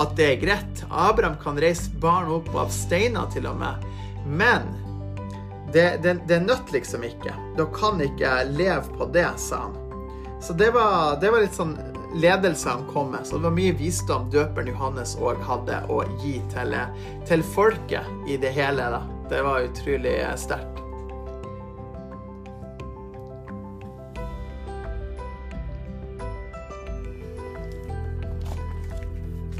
At 0.00 0.14
det 0.16 0.30
er 0.30 0.40
greit. 0.40 0.84
Abraham 0.88 1.36
kan 1.42 1.60
reise 1.60 1.92
barn 2.00 2.30
opp 2.32 2.48
av 2.56 2.72
steiner 2.72 3.28
til 3.34 3.48
og 3.50 3.60
med. 3.60 3.84
Men 4.24 4.64
det, 5.72 5.98
det, 6.00 6.14
det 6.28 6.40
nødt 6.46 6.72
liksom 6.72 7.04
ikke. 7.04 7.34
Dere 7.58 7.68
kan 7.76 8.00
ikke 8.00 8.38
leve 8.54 8.96
på 8.96 9.10
det, 9.12 9.28
sa 9.36 9.66
han. 9.66 9.76
Så 10.40 10.56
det 10.56 10.70
var, 10.72 11.20
det 11.20 11.32
var 11.32 11.44
litt 11.44 11.56
sånn 11.56 11.76
ledelse 12.16 12.72
han 12.72 12.88
kom 12.88 13.12
med. 13.12 13.28
Så 13.28 13.36
det 13.36 13.50
var 13.50 13.56
mye 13.58 13.76
visdom 13.76 14.30
døperen 14.32 14.72
Johannes 14.72 15.12
òg 15.20 15.44
hadde 15.44 15.82
å 15.92 16.00
gi 16.24 16.38
til, 16.56 16.72
til, 17.28 17.44
folket 17.52 18.32
i 18.32 18.40
det 18.40 18.56
hele. 18.56 18.88
da. 18.96 19.04
Det 19.28 19.44
var 19.44 19.68
utrolig 19.68 20.16
sterkt. 20.40 20.85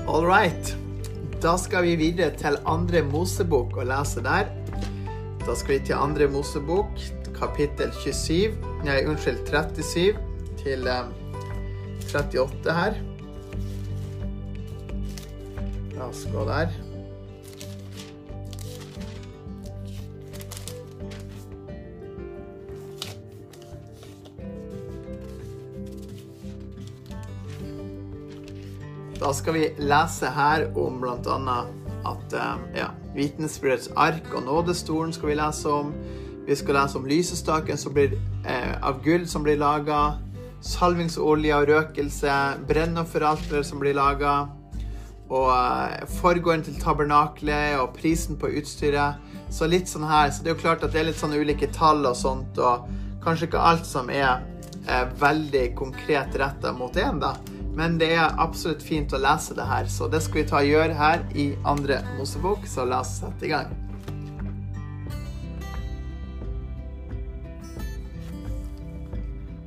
All 0.07 0.23
right. 0.23 0.77
Da 1.43 1.57
skal 1.59 1.83
vi 1.83 1.97
videre 1.99 2.31
til 2.39 2.55
andre 2.63 3.01
Mosebok 3.03 3.75
og 3.77 3.89
lese 3.91 4.23
der. 4.23 4.53
Da 5.43 5.55
skal 5.59 5.81
vi 5.81 5.87
til 5.89 5.99
andre 5.99 6.29
Mosebok, 6.31 6.95
kapittel 7.35 7.91
27 8.05 8.55
Nei, 8.87 9.01
unnskyld, 9.03 9.43
37 9.51 10.15
til 10.63 10.87
um, 10.87 11.11
38 12.07 12.79
her. 12.79 13.01
La 15.97 16.07
oss 16.07 16.23
gå 16.31 16.47
der. 16.47 16.86
Da 29.21 29.33
skal 29.33 29.55
vi 29.57 29.69
lese 29.79 30.29
her 30.29 30.67
om 30.77 31.01
bl.a. 31.01 31.57
at 32.07 32.35
ja, 32.77 32.91
Vitnesbyrdets 33.17 33.89
ark 33.97 34.29
og 34.37 34.45
nådestolen 34.45 35.15
skal 35.17 35.31
vi 35.31 35.37
lese 35.39 35.73
om. 35.73 35.95
Vi 36.47 36.57
skal 36.57 36.77
lese 36.79 36.99
om 36.99 37.07
lysestaken 37.09 37.79
blir, 37.95 38.13
eh, 38.45 38.77
av 38.83 39.03
gull 39.03 39.27
som 39.27 39.43
blir 39.43 39.57
laga. 39.57 40.19
Salvingsolje 40.61 41.57
og 41.57 41.69
røkelse. 41.69 42.37
Brennofferalter 42.69 43.63
som 43.63 43.81
blir 43.81 43.95
laga. 43.95 44.49
Og 45.31 45.51
eh, 45.51 46.07
forgården 46.21 46.63
til 46.65 46.79
tabernaklet 46.81 47.81
og 47.81 47.97
prisen 47.97 48.37
på 48.37 48.53
utstyret. 48.61 49.17
Så 49.51 49.67
litt 49.67 49.89
sånn 49.89 50.07
her. 50.07 50.31
Så 50.31 50.45
det 50.45 50.53
er 50.53 50.55
jo 50.55 50.61
klart 50.61 50.85
at 50.85 50.93
det 50.93 51.01
er 51.01 51.09
litt 51.11 51.19
sånne 51.19 51.41
ulike 51.41 51.73
tall 51.73 52.07
og 52.07 52.17
sånt. 52.17 52.59
Og 52.59 52.87
kanskje 53.25 53.49
ikke 53.49 53.65
alt 53.73 53.87
som 53.87 54.11
er 54.11 54.45
eh, 54.87 55.09
veldig 55.19 55.75
konkret 55.75 56.37
retta 56.37 56.73
mot 56.73 56.95
én, 56.95 57.19
da. 57.19 57.35
Men 57.77 57.99
det 58.01 58.15
er 58.17 58.39
absolutt 58.41 58.81
fint 58.81 59.13
å 59.13 59.19
lese 59.21 59.55
det 59.57 59.67
her, 59.69 59.89
så 59.93 60.07
det 60.09 60.23
skal 60.25 60.41
vi 60.41 60.45
ta 60.49 60.63
og 60.63 60.71
gjøre 60.71 60.97
her 60.97 61.25
i 61.37 61.51
andre 61.69 61.99
Mosebok. 62.17 62.65
Så 62.65 62.87
la 62.89 63.03
oss 63.05 63.19
sette 63.21 63.45
i 63.45 63.51
gang. 63.53 63.75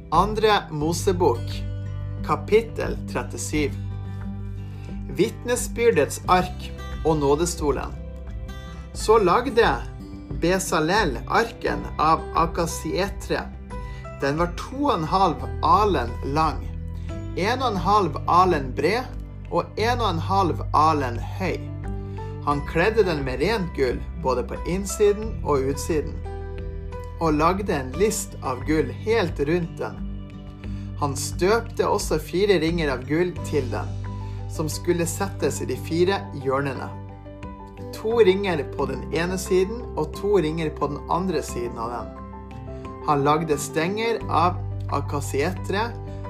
Andre 0.09 0.63
Mosebok, 0.73 1.53
kapittel 2.25 2.97
37. 3.13 3.77
Vitnesbyrdets 5.19 6.23
ark 6.25 6.65
og 7.05 7.19
nådestolen. 7.21 7.93
Så 8.97 9.19
lagde 9.21 9.69
Besalel 10.41 11.19
arken 11.29 11.85
av 12.01 12.25
akasietre. 12.41 13.45
Den 14.21 14.41
var 14.41 14.49
to 14.57 14.87
og 14.87 14.95
en 14.95 15.07
halv 15.13 15.45
alen 15.61 16.09
lang 16.33 16.68
1,5 17.39 18.17
alen 18.27 18.71
bred 18.75 19.05
og 19.47 19.77
1,5 19.79 20.59
alen 20.75 21.19
høy. 21.37 21.59
Han 22.43 22.59
kledde 22.67 23.05
den 23.07 23.21
med 23.23 23.39
rent 23.39 23.69
gull, 23.77 24.01
både 24.23 24.43
på 24.43 24.57
innsiden 24.67 25.37
og 25.47 25.69
utsiden, 25.71 26.17
og 27.23 27.37
lagde 27.39 27.71
en 27.75 27.93
list 27.99 28.35
av 28.43 28.59
gull 28.67 28.91
helt 29.05 29.39
rundt 29.47 29.79
den. 29.79 30.01
Han 30.99 31.15
støpte 31.15 31.87
også 31.87 32.19
fire 32.19 32.59
ringer 32.59 32.91
av 32.91 33.05
gull 33.07 33.31
til 33.47 33.71
den, 33.71 33.87
som 34.51 34.67
skulle 34.67 35.07
settes 35.07 35.61
i 35.63 35.69
de 35.69 35.79
fire 35.87 36.19
hjørnene. 36.43 36.89
To 37.95 38.19
ringer 38.19 38.65
på 38.75 38.89
den 38.91 39.07
ene 39.15 39.39
siden 39.39 39.79
og 39.95 40.11
to 40.19 40.35
ringer 40.43 40.73
på 40.75 40.91
den 40.91 40.99
andre 41.07 41.39
siden 41.45 41.79
av 41.79 41.95
den. 41.95 42.11
Han 43.07 43.23
lagde 43.23 43.55
stenger 43.59 44.19
av 44.27 44.59
akasietre 44.91 45.87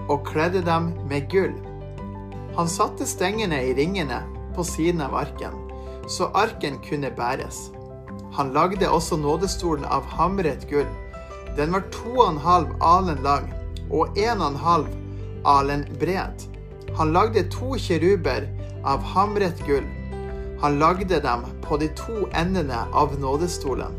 og 0.09 0.25
kledde 0.27 0.61
dem 0.65 0.91
med 1.09 1.29
gull. 1.31 1.55
Han 2.57 2.67
satte 2.67 3.07
stengene 3.07 3.61
i 3.69 3.73
ringene 3.77 4.23
på 4.55 4.65
siden 4.65 5.03
av 5.05 5.15
arken, 5.15 5.53
så 6.09 6.31
arken 6.33 6.79
kunne 6.89 7.11
bæres. 7.15 7.69
Han 8.33 8.53
lagde 8.53 8.89
også 8.89 9.17
nådestolen 9.17 9.85
av 9.85 10.05
hamret 10.09 10.65
gull. 10.69 10.89
Den 11.57 11.73
var 11.73 11.85
to 11.93 12.15
og 12.17 12.29
en 12.33 12.41
halv 12.43 12.73
alen 12.81 13.21
lang 13.25 13.49
og 13.89 14.17
en 14.17 14.41
og 14.41 14.51
en 14.51 14.59
halv 14.63 14.89
alen 15.45 15.85
bred. 16.01 16.45
Han 16.97 17.13
lagde 17.13 17.47
to 17.53 17.75
kiruber 17.77 18.47
av 18.85 19.03
hamret 19.13 19.61
gull. 19.67 19.85
Han 20.61 20.79
lagde 20.79 21.21
dem 21.23 21.45
på 21.63 21.77
de 21.77 21.87
to 21.95 22.25
endene 22.35 22.83
av 22.93 23.15
nådestolen. 23.19 23.95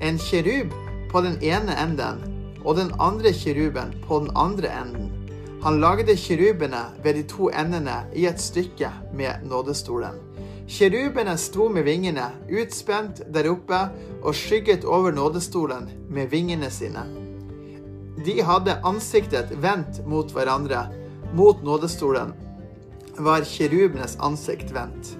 En 0.00 0.18
kirub 0.18 0.72
på 1.10 1.20
den 1.20 1.36
ene 1.42 1.76
enden 1.80 2.22
og 2.64 2.76
den 2.76 2.92
andre 3.00 3.32
kiruben 3.32 3.94
på 4.08 4.20
den 4.24 4.30
andre 4.36 4.72
enden. 4.72 5.15
Han 5.62 5.80
lagde 5.80 6.16
kirubene 6.16 6.82
ved 7.02 7.14
de 7.14 7.22
to 7.28 7.48
endene 7.50 8.04
i 8.14 8.26
et 8.28 8.40
stykke 8.40 8.90
med 9.16 9.46
nådestolen. 9.48 10.18
Kirubene 10.68 11.36
sto 11.38 11.68
med 11.68 11.86
vingene 11.86 12.26
utspent 12.50 13.22
der 13.34 13.48
oppe 13.50 13.78
og 14.22 14.34
skygget 14.34 14.84
over 14.84 15.14
nådestolen 15.14 15.88
med 16.10 16.30
vingene 16.30 16.70
sine. 16.70 17.04
De 18.26 18.40
hadde 18.42 18.80
ansiktet 18.84 19.52
vendt 19.62 20.02
mot 20.06 20.32
hverandre. 20.32 20.86
Mot 21.34 21.62
nådestolen 21.62 22.32
var 23.18 23.44
kirubenes 23.44 24.16
ansikt 24.20 24.74
vendt. 24.74 25.16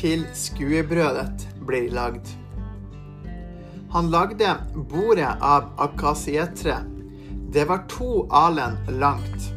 Til 0.00 0.22
skuebrødet 0.36 1.44
blir 1.68 1.90
lagd. 1.92 2.30
Han 3.92 4.08
lagde 4.12 4.54
bordet 4.88 5.32
av 5.44 5.72
akasietre. 5.82 6.78
Det 7.52 7.66
var 7.68 7.84
to 7.90 8.24
alen 8.30 8.78
langt. 9.02 9.50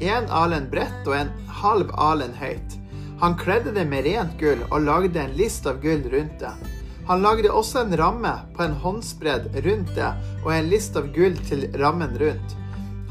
En 0.00 0.30
alen 0.30 0.70
bredt 0.70 1.08
og 1.10 1.16
en 1.18 1.32
halv 1.60 1.92
alen 1.98 2.32
høyt. 2.38 2.78
Han 3.20 3.36
kledde 3.38 3.74
det 3.74 3.84
med 3.90 4.06
rent 4.08 4.38
gull 4.40 4.62
og 4.70 4.86
lagde 4.86 5.20
en 5.20 5.36
list 5.38 5.66
av 5.66 5.82
gull 5.82 6.06
rundt 6.12 6.38
det. 6.40 6.54
Han 7.04 7.20
lagde 7.20 7.52
også 7.52 7.84
en 7.84 7.96
ramme 8.00 8.32
på 8.56 8.64
en 8.64 8.76
håndsbredd 8.80 9.50
rundt 9.66 9.90
det 9.98 10.10
og 10.44 10.52
en 10.54 10.70
list 10.72 10.96
av 10.96 11.10
gull 11.12 11.36
til 11.50 11.66
rammen 11.80 12.16
rundt. 12.20 12.56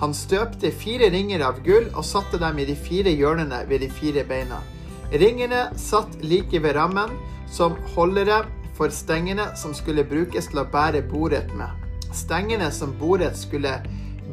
Han 0.02 0.16
støpte 0.18 0.74
fire 0.74 1.12
ringer 1.14 1.44
av 1.46 1.62
gull 1.64 1.86
og 1.94 2.06
satte 2.08 2.40
dem 2.42 2.58
i 2.60 2.66
de 2.68 2.76
fire 2.76 3.14
hjørnene 3.14 3.62
ved 3.70 3.86
de 3.86 3.92
fire 3.94 4.26
beina. 4.28 4.64
Ringene 5.12 5.68
satt 5.76 6.16
like 6.24 6.60
ved 6.60 6.76
rammen 6.76 7.12
som 7.52 7.76
holdere 7.96 8.44
for 8.78 8.90
stengene 8.90 9.52
som 9.60 9.74
skulle 9.78 10.06
brukes 10.08 10.48
til 10.50 10.64
å 10.64 10.70
bære 10.74 11.04
bordet 11.12 11.46
med. 11.58 11.70
Stengene 12.14 12.72
som 12.72 12.94
bordet 12.98 13.34
skulle 13.38 13.76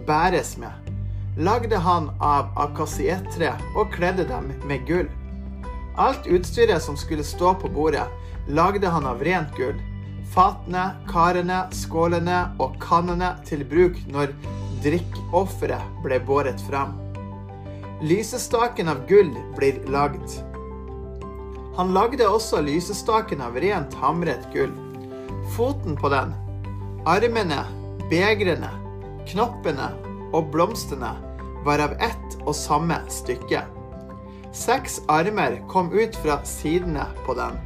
bæres 0.06 0.56
med, 0.60 0.72
lagde 1.36 1.80
han 1.80 2.10
av 2.20 2.52
akasietre 2.60 3.52
og 3.74 3.92
kledde 3.94 4.26
dem 4.28 4.50
med 4.68 4.86
gull. 4.88 5.08
Alt 6.00 6.26
utstyret 6.26 6.82
som 6.82 6.96
skulle 6.96 7.24
stå 7.26 7.54
på 7.60 7.68
bordet, 7.68 8.06
lagde 8.48 8.88
han 8.88 9.06
av 9.08 9.22
rent 9.24 9.52
gull. 9.56 9.76
Fatene, 10.30 10.92
karene, 11.10 11.64
skålene 11.74 12.44
og 12.62 12.76
kannene 12.80 13.34
til 13.48 13.64
bruk 13.66 13.98
når 14.12 14.32
drikkofferet 14.84 16.04
ble 16.04 16.20
båret 16.24 16.60
fram. 16.68 16.94
Lysestaken 18.00 18.88
av 18.88 19.02
gull 19.10 19.34
blir 19.58 19.82
lagd. 19.92 20.38
Han 21.80 21.94
lagde 21.96 22.26
også 22.28 22.58
lysestaken 22.60 23.40
av 23.40 23.54
rent 23.56 23.94
hamret 23.96 24.42
gull. 24.52 24.72
Foten 25.54 25.94
på 25.96 26.10
den, 26.12 26.34
armene, 27.08 27.62
begrene, 28.10 28.68
knoppene 29.30 29.86
og 30.36 30.50
blomstene 30.52 31.14
var 31.64 31.80
av 31.80 31.94
ett 32.04 32.36
og 32.42 32.52
samme 32.58 32.98
stykke. 33.08 33.62
Seks 34.52 34.98
armer 35.08 35.56
kom 35.72 35.88
ut 35.96 36.20
fra 36.20 36.36
sidene 36.44 37.08
på 37.24 37.38
den. 37.40 37.56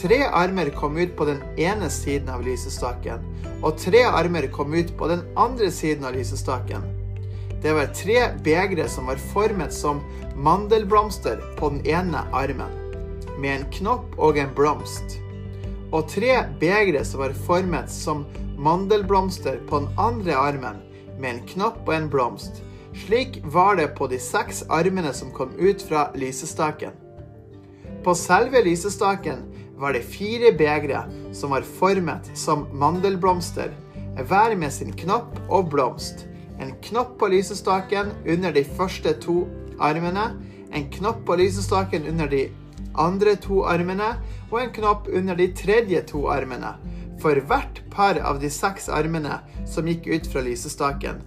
Tre 0.00 0.22
armer 0.40 0.72
kom 0.72 0.96
ut 0.96 1.12
på 1.20 1.28
den 1.28 1.44
ene 1.60 1.92
siden 1.92 2.32
av 2.32 2.48
lysestaken, 2.48 3.28
og 3.60 3.76
tre 3.84 4.06
armer 4.08 4.48
kom 4.48 4.72
ut 4.72 4.96
på 4.96 5.12
den 5.12 5.28
andre 5.36 5.68
siden 5.68 6.08
av 6.08 6.16
lysestaken. 6.16 6.88
Det 7.60 7.76
var 7.76 7.92
tre 7.92 8.30
begre 8.48 8.88
som 8.88 9.12
var 9.12 9.20
formet 9.34 9.76
som 9.76 10.00
mandelblomster 10.40 11.44
på 11.60 11.74
den 11.76 11.84
ene 11.84 12.24
armen, 12.32 12.77
med 13.38 13.54
en 13.54 13.66
knopp 13.78 14.18
og 14.18 14.38
en 14.38 14.50
blomst. 14.54 15.18
Og 15.94 16.08
tre 16.10 16.42
begre 16.60 17.04
som 17.06 17.22
var 17.22 17.36
formet 17.46 17.90
som 17.92 18.26
mandelblomster 18.58 19.62
på 19.68 19.82
den 19.84 20.00
andre 20.00 20.34
armen, 20.36 20.82
med 21.18 21.30
en 21.30 21.44
knopp 21.54 21.86
og 21.86 21.94
en 21.94 22.10
blomst. 22.10 22.62
Slik 22.98 23.40
var 23.44 23.76
det 23.78 23.92
på 23.98 24.08
de 24.10 24.18
seks 24.20 24.64
armene 24.68 25.12
som 25.14 25.30
kom 25.34 25.54
ut 25.58 25.82
fra 25.82 26.08
lysestaken. 26.18 26.94
På 28.04 28.14
selve 28.14 28.62
lysestaken 28.64 29.44
var 29.78 29.94
det 29.94 30.06
fire 30.06 30.52
begre 30.58 31.04
som 31.32 31.54
var 31.54 31.66
formet 31.78 32.30
som 32.38 32.66
mandelblomster, 32.74 33.70
hver 34.26 34.56
med 34.58 34.72
sin 34.74 34.90
knopp 34.98 35.36
og 35.48 35.70
blomst. 35.70 36.26
En 36.58 36.72
knopp 36.82 37.18
på 37.20 37.28
lysestaken 37.30 38.10
under 38.26 38.54
de 38.54 38.64
første 38.64 39.12
to 39.22 39.44
armene, 39.78 40.32
en 40.74 40.88
knopp 40.98 41.22
på 41.26 41.38
lysestaken 41.38 42.08
under 42.10 42.26
de 42.30 42.48
andre 42.98 43.36
to 43.40 43.62
armene 43.68 44.14
og 44.50 44.60
en 44.62 44.72
knopp 44.74 45.08
under 45.08 45.38
de 45.38 45.48
tredje 45.56 46.02
to 46.10 46.26
armene, 46.32 46.74
for 47.22 47.38
hvert 47.50 47.82
par 47.90 48.20
av 48.22 48.38
de 48.42 48.50
seks 48.50 48.88
armene 48.88 49.40
som 49.66 49.88
gikk 49.88 50.06
ut 50.06 50.28
fra 50.32 50.44
lysestaken. 50.46 51.22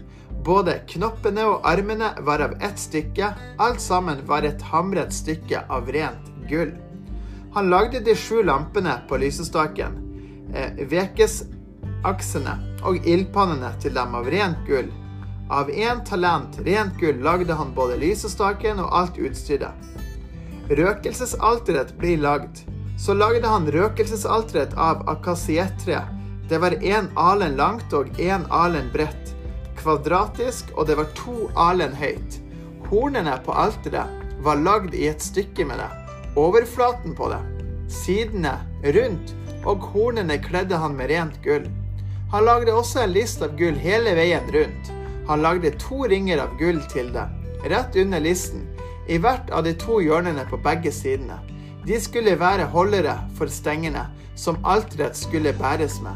Både 0.45 0.79
knoppene 0.89 1.43
og 1.45 1.67
armene 1.69 2.13
var 2.25 2.41
av 2.41 2.55
ett 2.63 2.79
stykke, 2.79 3.33
alt 3.61 3.81
sammen 3.81 4.23
var 4.27 4.47
et 4.47 4.61
hamret 4.71 5.13
stykke 5.13 5.65
av 5.69 5.91
rent 5.93 6.31
gull. 6.49 6.71
Han 7.53 7.69
lagde 7.69 7.99
de 7.99 8.15
sju 8.15 8.41
lampene 8.43 8.95
på 9.09 9.19
lysestaken, 9.21 9.97
eh, 10.55 10.81
vekesaksene 10.87 12.55
og 12.87 13.05
ildpannene 13.05 13.73
til 13.81 13.93
dem 13.93 14.15
av 14.15 14.29
rent 14.31 14.65
gull. 14.67 14.89
Av 15.51 15.69
én 15.69 15.99
talent 16.07 16.59
rent 16.63 16.97
gull 16.97 17.19
lagde 17.19 17.53
han 17.53 17.73
både 17.75 17.97
lysestaken 17.99 18.79
og 18.79 18.93
alt 18.95 19.17
utstyret. 19.19 19.90
Røkelsesalteret 20.69 21.95
blir 21.97 22.21
lagd. 22.21 22.63
Så 23.01 23.15
lagde 23.17 23.47
han 23.47 23.65
røkelsesalteret 23.71 24.77
av 24.77 25.01
akasietre. 25.09 26.03
Det 26.49 26.59
var 26.61 26.77
én 26.83 27.09
alen 27.17 27.57
langt 27.57 27.93
og 27.95 28.11
én 28.19 28.45
alen 28.51 28.91
bredt 28.93 29.31
kvadratisk, 29.81 30.71
og 30.77 30.87
det 30.87 30.97
var 30.99 31.09
to 31.17 31.49
alen 31.57 31.93
høyt. 31.97 32.39
Hornene 32.89 33.37
på 33.45 33.55
alteret 33.55 34.41
var 34.45 34.61
lagd 34.61 34.95
i 34.97 35.07
et 35.09 35.23
stykke 35.23 35.65
med 35.67 35.81
det. 35.81 35.89
Overflaten 36.39 37.15
på 37.17 37.29
det, 37.31 37.41
sidene, 37.91 38.55
rundt, 38.95 39.33
og 39.67 39.83
hornene 39.93 40.37
kledde 40.41 40.79
han 40.79 40.95
med 40.97 41.11
rent 41.11 41.37
gull. 41.45 41.67
Han 42.31 42.47
lagde 42.47 42.73
også 42.73 43.03
en 43.03 43.13
list 43.15 43.43
av 43.43 43.57
gull 43.59 43.75
hele 43.79 44.15
veien 44.15 44.47
rundt. 44.53 44.91
Han 45.27 45.43
lagde 45.43 45.73
to 45.79 46.05
ringer 46.09 46.41
av 46.43 46.55
gull 46.59 46.79
til 46.91 47.11
det, 47.13 47.27
rett 47.71 47.95
under 47.99 48.23
listen, 48.23 48.63
i 49.11 49.19
hvert 49.19 49.49
av 49.51 49.65
de 49.67 49.73
to 49.75 49.99
hjørnene 50.03 50.45
på 50.47 50.59
begge 50.63 50.91
sidene. 50.95 51.37
De 51.87 51.97
skulle 51.99 52.37
være 52.39 52.69
holdere 52.71 53.17
for 53.37 53.51
stengene 53.51 54.05
som 54.39 54.59
alteret 54.63 55.17
skulle 55.17 55.53
bæres 55.57 55.99
med. 56.03 56.15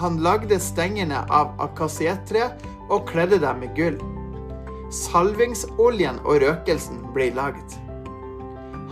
Han 0.00 0.20
lagde 0.22 0.58
stengene 0.60 1.22
av 1.32 1.56
akasietre 1.64 2.50
og 2.92 3.08
kledde 3.08 3.40
dem 3.42 3.64
med 3.64 3.74
gull. 3.78 3.98
Salvingsoljen 4.92 6.20
og 6.22 6.42
røkelsen 6.44 7.02
ble 7.16 7.32
lagd. 7.34 7.78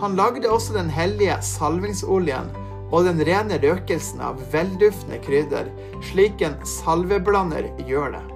Han 0.01 0.17
lagde 0.19 0.51
også 0.51 0.75
den 0.75 0.89
hellige 0.91 1.37
salvingsoljen 1.45 2.51
og 2.91 3.05
den 3.07 3.21
rene 3.27 3.59
røkelsen 3.63 4.21
av 4.21 4.41
velduftende 4.51 5.21
krydder, 5.23 5.71
slik 6.11 6.43
en 6.43 6.57
salveblander 6.67 7.71
gjør 7.87 8.17
det. 8.17 8.34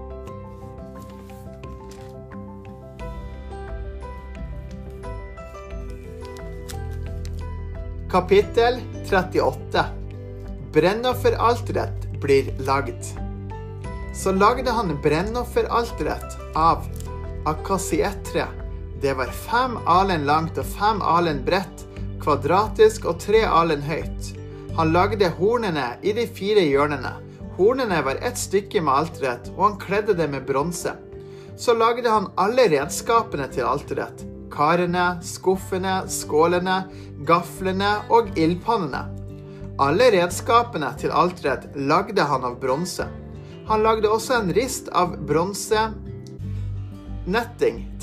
Kapittel 8.09 8.81
38 9.09 9.85
Brennofferalteret 10.73 12.07
blir 12.21 12.53
lagd 12.65 13.11
så 14.13 14.31
lagde 14.31 14.71
han 14.71 14.97
brennofferalteret 15.03 16.37
av 16.55 16.87
akasietre. 17.45 18.47
Det 19.01 19.13
var 19.13 19.25
fem 19.25 19.77
alen 19.85 20.25
langt 20.25 20.57
og 20.59 20.65
fem 20.65 20.99
alen 21.05 21.43
bredt, 21.45 21.85
kvadratisk 22.19 23.05
og 23.07 23.21
tre 23.23 23.45
alen 23.47 23.85
høyt. 23.85 24.33
Han 24.75 24.91
lagde 24.91 25.29
hornene 25.37 25.85
i 26.01 26.11
de 26.17 26.25
fire 26.27 26.65
hjørnene. 26.65 27.13
Hornene 27.55 28.01
var 28.03 28.19
ett 28.25 28.39
stykke 28.39 28.81
med 28.81 29.05
alteret, 29.05 29.53
og 29.55 29.63
han 29.67 29.79
kledde 29.79 30.17
det 30.17 30.27
med 30.33 30.43
bronse. 30.49 30.95
Så 31.59 31.77
lagde 31.77 32.09
han 32.09 32.31
alle 32.39 32.67
redskapene 32.71 33.47
til 33.53 33.67
alteret. 33.67 34.25
Karene, 34.59 35.23
skuffene, 35.23 36.01
skålene, 36.11 36.81
gaflene 37.23 37.93
og 38.11 38.27
ildpannene. 38.35 39.05
Alle 39.79 40.09
redskapene 40.11 40.89
til 40.99 41.13
alteret 41.15 41.69
lagde 41.79 42.23
han 42.27 42.43
av 42.43 42.57
bronse. 42.59 43.05
Han 43.69 43.83
lagde 43.85 44.11
også 44.11 44.33
en 44.35 44.51
rist 44.57 44.89
av 44.91 45.15
bronsenetting 45.29 45.95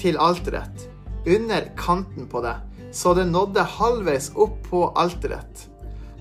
til 0.01 0.17
alteret, 0.17 0.89
under 1.27 1.69
kanten 1.77 2.25
på 2.31 2.41
det, 2.47 2.57
så 2.89 3.13
det 3.19 3.27
nådde 3.29 3.63
halvveis 3.77 4.31
opp 4.33 4.57
på 4.71 4.81
alteret. 4.97 5.69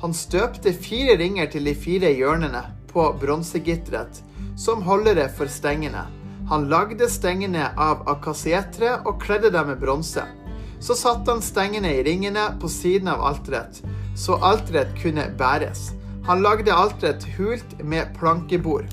Han 0.04 0.12
støpte 0.12 0.74
fire 0.76 1.15
ringer 1.21 1.48
til 1.56 1.63
de 1.69 1.76
fire 1.80 2.12
hjørnene 2.12 2.63
på 2.91 3.15
bronsegitteret, 3.24 4.19
som 4.60 4.84
holdere 4.84 5.30
for 5.32 5.48
stengene. 5.48 6.04
Han 6.49 6.67
lagde 6.69 7.08
stengene 7.10 7.71
av 7.81 8.03
akasietre 8.12 8.99
og 9.10 9.17
kledde 9.23 9.49
dem 9.53 9.71
med 9.71 9.79
bronse. 9.81 10.21
Så 10.79 10.93
satte 10.93 11.34
han 11.34 11.41
stengene 11.41 11.89
i 11.97 12.03
ringene 12.05 12.51
på 12.62 12.69
siden 12.69 13.10
av 13.10 13.23
alteret, 13.25 13.79
så 14.13 14.38
alteret 14.45 14.93
kunne 15.01 15.25
bæres. 15.39 15.89
Han 16.27 16.43
lagde 16.45 16.73
alteret 16.73 17.25
hult 17.38 17.73
med 17.81 18.13
plankebord. 18.19 18.86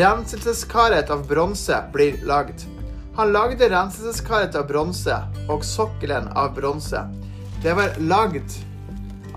Renselseskaret 0.00 1.10
av 1.14 1.22
bronse 1.30 1.78
blir 1.94 2.18
lagd. 2.26 2.66
Han 3.16 3.30
lagde 3.34 3.70
renselseskaret 3.70 4.58
av 4.58 4.66
bronse 4.66 5.14
og 5.50 5.62
sokkelen 5.66 6.26
av 6.34 6.52
bronse. 6.58 7.04
Det 7.62 7.74
var 7.78 7.94
lagd 8.02 8.58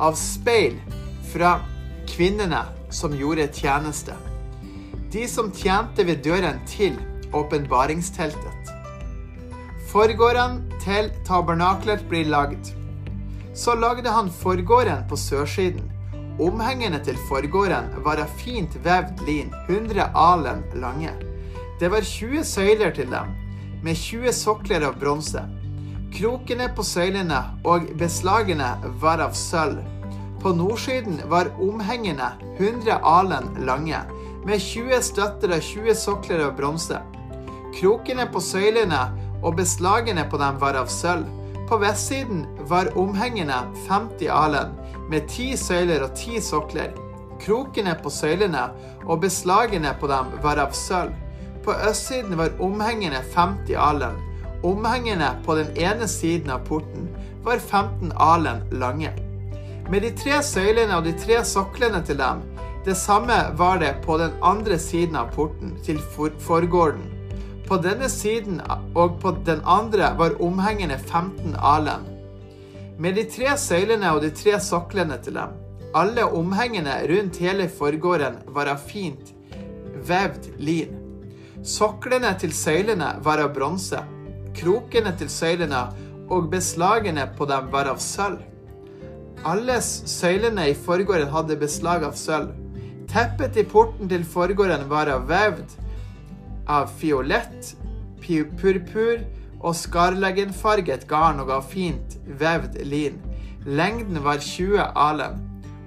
av 0.01 0.17
speil 0.17 0.81
fra 1.31 1.59
kvinnene 2.09 2.65
som 2.89 3.13
gjorde 3.17 3.47
tjeneste. 3.53 4.17
De 5.13 5.27
som 5.29 5.53
tjente 5.53 6.05
ved 6.07 6.21
døren 6.25 6.61
til 6.69 6.97
åpenbaringsteltet. 7.33 8.75
Forgården 9.91 10.61
til 10.83 11.11
tabernaklet 11.27 12.03
blir 12.09 12.29
lagd. 12.31 12.73
Så 13.55 13.75
lagde 13.75 14.09
han 14.09 14.31
forgården 14.31 15.07
på 15.09 15.17
sørsiden 15.19 15.91
Omhengene 16.41 16.97
til 17.03 17.17
forgården 17.27 17.91
var 18.05 18.17
av 18.23 18.29
fint 18.39 18.73
vevd 18.81 19.19
lin, 19.27 19.51
100 19.67 20.07
alen 20.17 20.63
lange. 20.79 21.11
Det 21.79 21.91
var 21.91 22.01
20 22.07 22.43
søyler 22.47 22.93
til 22.95 23.11
dem, 23.11 23.35
med 23.83 23.99
20 23.99 24.31
sokler 24.33 24.85
av 24.87 24.95
bronse. 25.01 25.43
Krokene 26.15 26.69
på 26.75 26.85
søylene 26.87 27.43
og 27.67 27.91
beslagene 27.99 28.71
var 29.03 29.21
av 29.21 29.35
sølv. 29.37 29.83
På 30.41 30.55
nordsiden 30.55 31.19
var 31.29 31.51
omhengene 31.61 32.31
100 32.57 32.97
alen 33.05 33.51
lange, 33.67 34.01
med 34.45 34.57
20 34.57 35.03
støtter 35.05 35.53
og 35.53 35.61
20 35.61 35.93
sokler 35.99 36.45
av 36.47 36.55
bronse. 36.57 36.97
Krokene 37.75 38.25
på 38.31 38.41
søylene 38.43 38.99
og 39.41 39.55
beslagene 39.57 40.25
på 40.29 40.39
dem 40.41 40.59
var 40.61 40.75
av 40.79 40.89
sølv. 40.91 41.27
På 41.69 41.77
vestsiden 41.79 42.43
var 42.67 42.91
omhengene 42.99 43.61
50 43.87 44.27
alen, 44.27 44.73
med 45.09 45.29
ti 45.31 45.53
søyler 45.57 46.03
og 46.03 46.11
ti 46.19 46.41
sokler. 46.43 46.91
Krokene 47.41 47.95
på 48.03 48.11
søylene 48.11 48.67
og 49.07 49.21
beslagene 49.23 49.93
på 49.99 50.09
dem 50.11 50.33
var 50.43 50.59
av 50.61 50.75
sølv. 50.75 51.15
På 51.63 51.73
østsiden 51.89 52.37
var 52.37 52.53
omhengene 52.59 53.23
50 53.35 53.75
alen. 53.77 54.19
omhengene 54.63 55.27
på 55.45 55.55
den 55.55 55.77
ene 55.77 56.07
siden 56.07 56.51
av 56.53 56.59
porten 56.67 57.07
var 57.43 57.57
15 57.57 58.11
alen 58.19 58.61
lange. 58.71 59.09
Med 59.89 60.01
de 60.01 60.11
tre 60.13 60.37
søylene 60.43 60.99
og 60.99 61.07
de 61.07 61.13
tre 61.17 61.39
soklene 61.45 62.03
til 62.05 62.19
dem, 62.19 62.43
det 62.85 62.97
samme 62.97 63.33
var 63.57 63.79
det 63.81 63.95
på 64.05 64.17
den 64.17 64.31
andre 64.41 64.77
siden 64.79 65.15
av 65.15 65.33
porten, 65.33 65.73
til 65.85 65.99
forgården. 66.39 67.10
På 67.71 67.77
denne 67.79 68.09
siden 68.11 68.57
og 68.99 69.13
på 69.23 69.31
den 69.47 69.61
andre 69.63 70.09
var 70.19 70.33
omhengene 70.43 70.97
15 70.97 71.53
alen. 71.55 72.01
Med 72.99 73.15
de 73.15 73.23
tre 73.31 73.53
søylene 73.55 74.09
og 74.11 74.25
de 74.25 74.31
tre 74.35 74.57
soklene 74.59 75.15
til 75.23 75.37
dem. 75.39 75.53
Alle 75.95 76.25
omhengene 76.35 76.97
rundt 77.07 77.39
hele 77.39 77.69
forgården 77.71 78.41
var 78.51 78.67
av 78.73 78.83
fint, 78.83 79.31
vevd 80.03 80.49
lin. 80.59 80.97
Soklene 81.63 82.33
til 82.43 82.51
søylene 82.51 83.13
var 83.23 83.39
av 83.39 83.53
bronse. 83.55 84.03
Krokene 84.59 85.15
til 85.15 85.31
søylene 85.31 85.85
og 86.27 86.49
beslagene 86.51 87.29
på 87.37 87.47
dem 87.47 87.71
var 87.71 87.87
av 87.87 88.03
sølv. 88.03 88.41
Alle 89.47 89.79
søylene 89.79 90.73
i 90.73 90.75
forgården 90.75 91.31
hadde 91.31 91.63
beslag 91.63 92.03
av 92.03 92.19
sølv. 92.19 92.51
Teppet 93.07 93.63
i 93.63 93.63
porten 93.63 94.11
til 94.11 94.27
forgården 94.27 94.89
var 94.91 95.07
av 95.15 95.31
vevd 95.31 95.79
av 96.71 96.91
fiolett, 96.99 97.75
purpur 98.61 99.23
og 99.61 99.75
skarleggenfarget 99.75 101.07
garn 101.09 101.41
og 101.43 101.51
av 101.57 101.65
fint 101.69 102.17
vevd 102.39 102.79
lin. 102.87 103.17
Lengden 103.65 104.21
var 104.23 104.41
20 104.41 104.79
alen, 104.97 105.41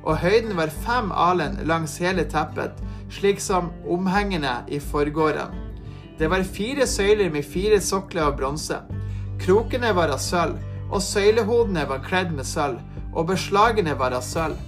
og 0.05 0.21
høyden 0.21 0.55
var 0.59 0.73
5 0.85 1.11
alen 1.11 1.57
langs 1.67 1.97
hele 2.03 2.27
teppet, 2.31 2.77
slik 3.11 3.41
som 3.41 3.73
omhengene 3.89 4.61
i 4.69 4.79
forgården. 4.79 5.55
Det 6.19 6.29
var 6.31 6.47
fire 6.47 6.87
søyler 6.87 7.33
med 7.35 7.47
fire 7.49 7.81
sokler 7.83 8.29
av 8.29 8.37
bronse. 8.39 8.79
Krokene 9.43 9.91
var 9.97 10.13
av 10.15 10.21
sølv, 10.23 10.61
og 10.93 11.03
søylehodene 11.03 11.89
var 11.91 12.05
kledd 12.05 12.31
med 12.37 12.47
sølv, 12.47 12.79
og 13.15 13.33
beslagene 13.33 13.97
var 13.99 14.15
av 14.15 14.23
sølv. 14.23 14.61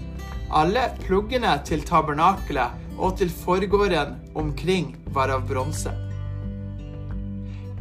Alle 0.50 0.88
pluggene 1.04 1.52
til 1.66 1.82
tabernakelet 1.86 2.98
og 2.98 3.18
til 3.20 3.30
forgården 3.30 4.16
omkring 4.38 4.94
var 5.14 5.30
av 5.34 5.46
bronse. 5.46 6.05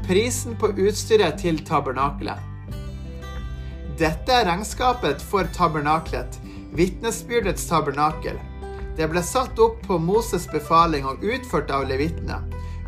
Prisen 0.07 0.53
på 0.55 0.67
utstyret 0.77 1.39
til 1.41 1.57
tabernakelet. 1.65 2.37
Dette 3.97 4.35
er 4.35 4.45
regnskapet 4.45 5.23
for 5.23 5.49
tabernaklet, 5.55 6.37
vitnesbyrdets 6.77 7.65
tabernakel. 7.65 8.37
Det 8.99 9.07
ble 9.09 9.23
satt 9.25 9.57
opp 9.57 9.79
på 9.87 9.97
Moses' 9.97 10.45
befaling 10.51 11.07
og 11.09 11.25
utført 11.25 11.73
av 11.73 11.87
levitene, 11.89 12.37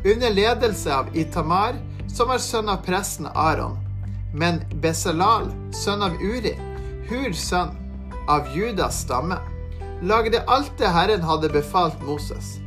under 0.06 0.30
ledelse 0.30 0.94
av 0.94 1.10
Itamar, 1.18 1.82
som 2.06 2.30
var 2.30 2.44
sønn 2.44 2.70
av 2.70 2.86
presten 2.86 3.26
Aron. 3.34 3.80
Men 4.38 4.62
Besalal, 4.84 5.50
sønn 5.74 6.06
av 6.06 6.22
Uri, 6.22 6.54
Hur 7.10 7.34
sønn 7.34 7.74
av 8.30 8.54
Judas 8.54 9.02
stamme, 9.08 9.40
lagde 10.06 10.46
alt 10.46 10.74
det 10.78 10.94
Herren 10.94 11.26
hadde 11.26 11.50
befalt 11.50 11.98
Moses. 12.06 12.60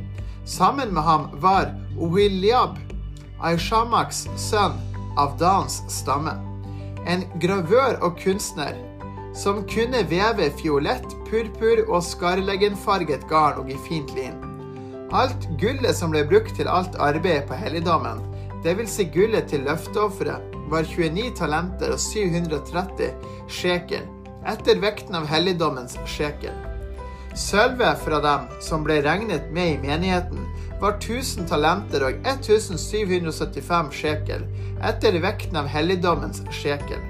Sammen 0.43 0.91
med 0.91 1.07
ham 1.07 1.29
var 1.39 1.71
Ohiliab, 1.95 2.75
Aishamaks 3.41 4.27
sønn 4.37 4.77
av 5.17 5.33
Dans 5.39 5.81
stamme, 5.89 6.35
en 7.09 7.23
gravør 7.41 7.97
og 8.05 8.19
kunstner 8.21 8.77
som 9.33 9.63
kunne 9.71 10.03
veve 10.11 10.51
fiolett, 10.59 11.07
purpur 11.29 11.81
og 11.87 12.03
skarleggenfarget 12.05 13.25
garn 13.31 13.61
og 13.63 13.71
i 13.71 13.77
fint 13.87 14.11
lin. 14.17 14.37
Alt 15.15 15.47
gullet 15.59 15.97
som 15.97 16.13
ble 16.13 16.21
brukt 16.27 16.53
til 16.55 16.69
alt 16.71 16.97
arbeidet 17.01 17.47
på 17.49 17.57
helligdommen, 17.57 18.21
dvs. 18.63 18.97
Si 18.97 19.07
gullet 19.11 19.49
til 19.49 19.65
løfteofferet, 19.65 20.57
var 20.71 20.85
29 20.87 21.33
talenter 21.35 21.91
og 21.91 21.99
730 21.99 23.09
shekel, 23.51 24.05
etter 24.47 24.79
vekten 24.83 25.17
av 25.17 25.25
helligdommens 25.27 25.97
shekel. 26.07 26.53
Sølvet 27.35 27.99
fra 28.03 28.19
dem 28.23 28.47
som 28.63 28.85
ble 28.85 28.99
regnet 29.03 29.49
med 29.55 29.73
i 29.73 29.81
menigheten, 29.83 30.45
var 30.81 30.97
1000 30.97 31.45
talenter 31.49 32.03
og 32.07 32.27
1775 32.27 33.91
sjekel, 33.93 34.45
etter 34.81 35.19
vekten 35.21 35.59
av 35.61 35.69
helligdommens 35.69 36.41
sjekel. 36.49 37.01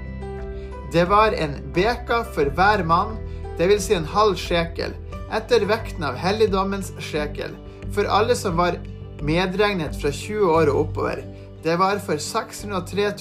Det 0.92 1.06
var 1.08 1.32
en 1.32 1.56
beka 1.76 2.24
for 2.36 2.52
hver 2.52 2.84
mann, 2.84 3.16
dvs. 3.60 3.86
Si 3.88 3.96
en 3.96 4.10
halv 4.12 4.36
sjekel, 4.36 4.96
etter 5.32 5.64
vekten 5.70 6.04
av 6.04 6.20
helligdommens 6.20 6.92
sjekel, 7.00 7.56
for 7.96 8.08
alle 8.12 8.36
som 8.36 8.60
var 8.60 8.80
medregnet 9.24 9.96
fra 10.02 10.12
20 10.12 10.52
år 10.52 10.72
og 10.74 10.84
oppover, 10.86 11.24
det 11.64 11.78
var 11.80 12.02
for 12.04 12.20
603 12.20 13.12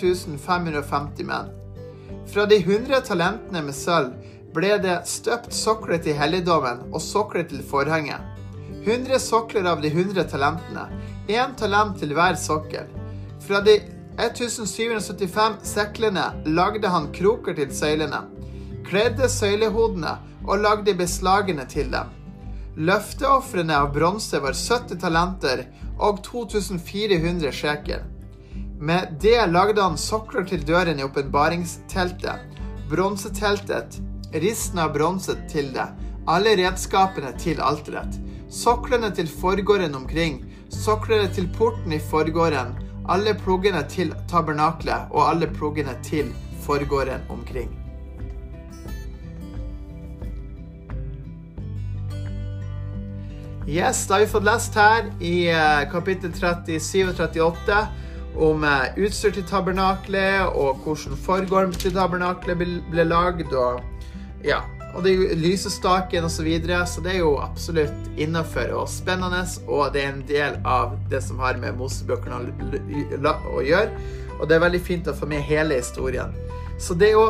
550 0.41 1.27
menn. 1.29 1.55
Fra 2.31 2.47
de 2.47 2.59
100 2.59 3.05
talentene 3.07 3.63
med 3.67 3.77
sølv 3.77 4.15
ble 4.55 4.75
det 4.83 4.99
støpt 5.07 5.55
sokler 5.55 6.01
til 6.03 6.19
helligdommen 6.19 6.89
og 6.91 7.03
sokler 7.05 7.47
til 7.47 7.63
forhenget. 7.63 8.40
100 8.85 9.19
sokler 9.19 9.65
av 9.65 9.81
de 9.83 9.89
100 9.89 10.25
talentene, 10.31 10.87
én 11.29 11.57
talent 11.57 11.99
til 12.01 12.15
hver 12.17 12.39
sokkel. 12.41 12.89
Fra 13.45 13.61
de 13.65 13.77
1775 14.21 15.61
seklene 15.65 16.25
lagde 16.47 16.89
han 16.89 17.11
kroker 17.13 17.57
til 17.57 17.73
søylene, 17.75 18.23
kledde 18.89 19.29
søylehodene 19.29 20.17
og 20.47 20.65
lagde 20.65 20.95
beslagene 20.97 21.67
til 21.69 21.93
dem. 21.93 22.09
Løfteofrene 22.81 23.77
av 23.77 23.91
bronse 23.93 24.41
var 24.41 24.57
70 24.57 25.01
talenter 25.03 25.67
og 25.99 26.23
2400 26.25 27.53
shekel. 27.53 28.07
Med 28.81 29.19
det 29.21 29.43
lagde 29.51 29.83
han 29.83 29.99
sokler 30.01 30.47
til 30.49 30.63
døren 30.65 31.01
i 31.01 31.05
åpenbaringsteltet, 31.05 32.47
bronseteltet, 32.89 34.01
risten 34.33 34.81
av 34.81 34.95
bronse 34.95 35.37
til 35.51 35.69
det, 35.75 35.85
alle 36.31 36.55
redskapene 36.57 37.35
til 37.41 37.61
alteret, 37.61 38.17
soklene 38.51 39.11
til 39.15 39.29
forgården 39.31 39.95
omkring, 39.95 40.43
soklene 40.71 41.31
til 41.35 41.49
porten 41.57 41.93
i 41.93 41.99
forgården, 41.99 42.75
alle 43.09 43.35
pluggene 43.35 43.83
til 43.89 44.13
tabernaklet 44.29 45.11
og 45.11 45.29
alle 45.31 45.47
pluggene 45.47 45.95
til 46.03 46.35
forgården 46.63 47.23
omkring. 47.31 47.71
Yes, 53.69 54.07
da 54.07 54.15
har 54.15 54.25
vi 54.25 54.27
fått 54.33 54.47
lest 54.49 54.75
her 54.75 55.05
i 55.23 55.35
eh, 55.53 55.85
kapittel 55.93 56.33
37 56.35 57.13
og 57.13 57.21
38 57.21 57.77
om 58.41 58.65
eh, 58.67 58.99
utstyr 58.99 59.35
til 59.37 59.47
tabernaklet, 59.47 60.43
og 60.59 60.81
hvordan 60.83 61.19
forgården 61.27 61.77
til 61.79 61.95
tabernaklet 61.95 62.59
ble, 62.59 63.05
lagd, 63.07 63.55
og 63.55 63.83
ja. 64.43 64.59
Og 64.95 65.05
det 65.05 65.13
er 65.13 65.21
jo 65.21 65.37
lysestaken 65.39 66.27
osv., 66.27 66.37
så, 66.41 66.47
videre, 66.47 66.81
så 66.87 67.03
det 67.05 67.15
er 67.15 67.21
jo 67.23 67.37
absolutt 67.43 68.09
innafor 68.21 68.73
og 68.81 68.89
spennende. 68.91 69.45
Og 69.69 69.93
det 69.95 70.03
er 70.03 70.15
en 70.15 70.25
del 70.29 70.59
av 70.67 70.97
det 71.13 71.23
som 71.25 71.39
har 71.43 71.61
med 71.61 71.79
Mosebøkene 71.79 72.41
å 73.51 73.63
gjøre. 73.67 74.09
Og 74.41 74.49
det 74.49 74.57
er 74.57 74.67
veldig 74.67 74.83
fint 74.83 75.11
å 75.11 75.17
få 75.17 75.29
med 75.31 75.45
hele 75.47 75.79
historien. 75.79 76.35
Så 76.81 76.97
det 76.97 77.13
å 77.19 77.29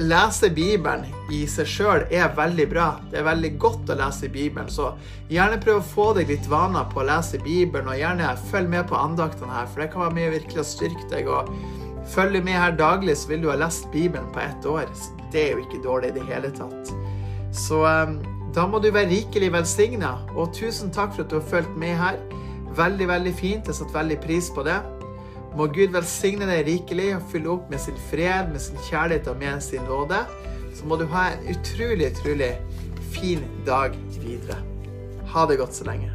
lese 0.00 0.48
Bibelen 0.50 1.04
i 1.32 1.42
seg 1.50 1.68
sjøl 1.68 2.06
er 2.10 2.32
veldig 2.36 2.66
bra. 2.70 2.88
Det 3.12 3.20
er 3.20 3.28
veldig 3.28 3.52
godt 3.60 3.92
å 3.92 3.98
lese 4.00 4.30
Bibelen. 4.32 4.70
Så 4.72 4.94
gjerne 5.32 5.60
prøv 5.62 5.82
å 5.82 5.86
få 5.92 6.08
deg 6.16 6.32
litt 6.32 6.48
vaner 6.50 6.88
på 6.92 7.02
å 7.02 7.06
lese 7.10 7.40
Bibelen, 7.44 7.90
og 7.92 8.00
gjerne 8.00 8.32
følg 8.48 8.72
med 8.72 8.88
på 8.88 8.98
andaktene 8.98 9.52
her, 9.52 9.68
for 9.68 9.84
det 9.84 9.92
kan 9.92 10.06
være 10.06 10.16
med 10.16 10.34
virkelig 10.38 10.64
å 10.64 10.68
styrke 10.72 11.08
deg. 11.12 11.28
og 11.28 11.52
Følg 12.12 12.42
med 12.44 12.52
her 12.52 12.76
daglig, 12.76 13.16
så 13.16 13.28
vil 13.28 13.42
du 13.42 13.48
ha 13.50 13.56
lest 13.56 13.88
Bibelen 13.92 14.28
på 14.34 14.40
ett 14.40 14.66
år. 14.68 14.90
Det 15.32 15.46
er 15.46 15.52
jo 15.54 15.64
ikke 15.64 15.82
dårlig 15.84 16.12
i 16.12 16.18
det 16.18 16.26
hele 16.28 16.50
tatt. 16.52 16.92
Så 17.56 17.80
um, 17.88 18.18
da 18.52 18.66
må 18.68 18.82
du 18.84 18.90
være 18.92 19.08
rikelig 19.08 19.52
velsigna, 19.54 20.12
og 20.36 20.52
tusen 20.52 20.92
takk 20.92 21.14
for 21.14 21.24
at 21.24 21.32
du 21.32 21.38
har 21.38 21.46
fulgt 21.48 21.76
med 21.80 21.96
her. 21.96 22.20
Veldig, 22.76 23.08
veldig 23.08 23.32
fint. 23.36 23.68
Jeg 23.68 23.80
satte 23.80 23.96
veldig 23.96 24.18
pris 24.20 24.50
på 24.52 24.64
det. 24.68 24.76
Må 25.56 25.68
Gud 25.72 25.92
velsigne 25.96 26.48
deg 26.48 26.66
rikelig 26.68 27.10
og 27.16 27.26
fylle 27.32 27.52
opp 27.56 27.72
med 27.72 27.80
sin 27.80 27.98
fred, 28.10 28.52
med 28.52 28.60
sin 28.64 28.80
kjærlighet 28.88 29.28
og 29.32 29.40
med 29.40 29.60
sin 29.64 29.84
nåde. 29.88 30.20
Så 30.76 30.88
må 30.88 31.00
du 31.00 31.06
ha 31.12 31.30
en 31.32 31.48
utrolig, 31.52 32.12
utrolig 32.12 32.54
fin 33.12 33.44
dag 33.68 33.96
videre. 34.20 34.60
Ha 35.32 35.48
det 35.48 35.60
godt 35.60 35.80
så 35.80 35.88
lenge. 35.88 36.11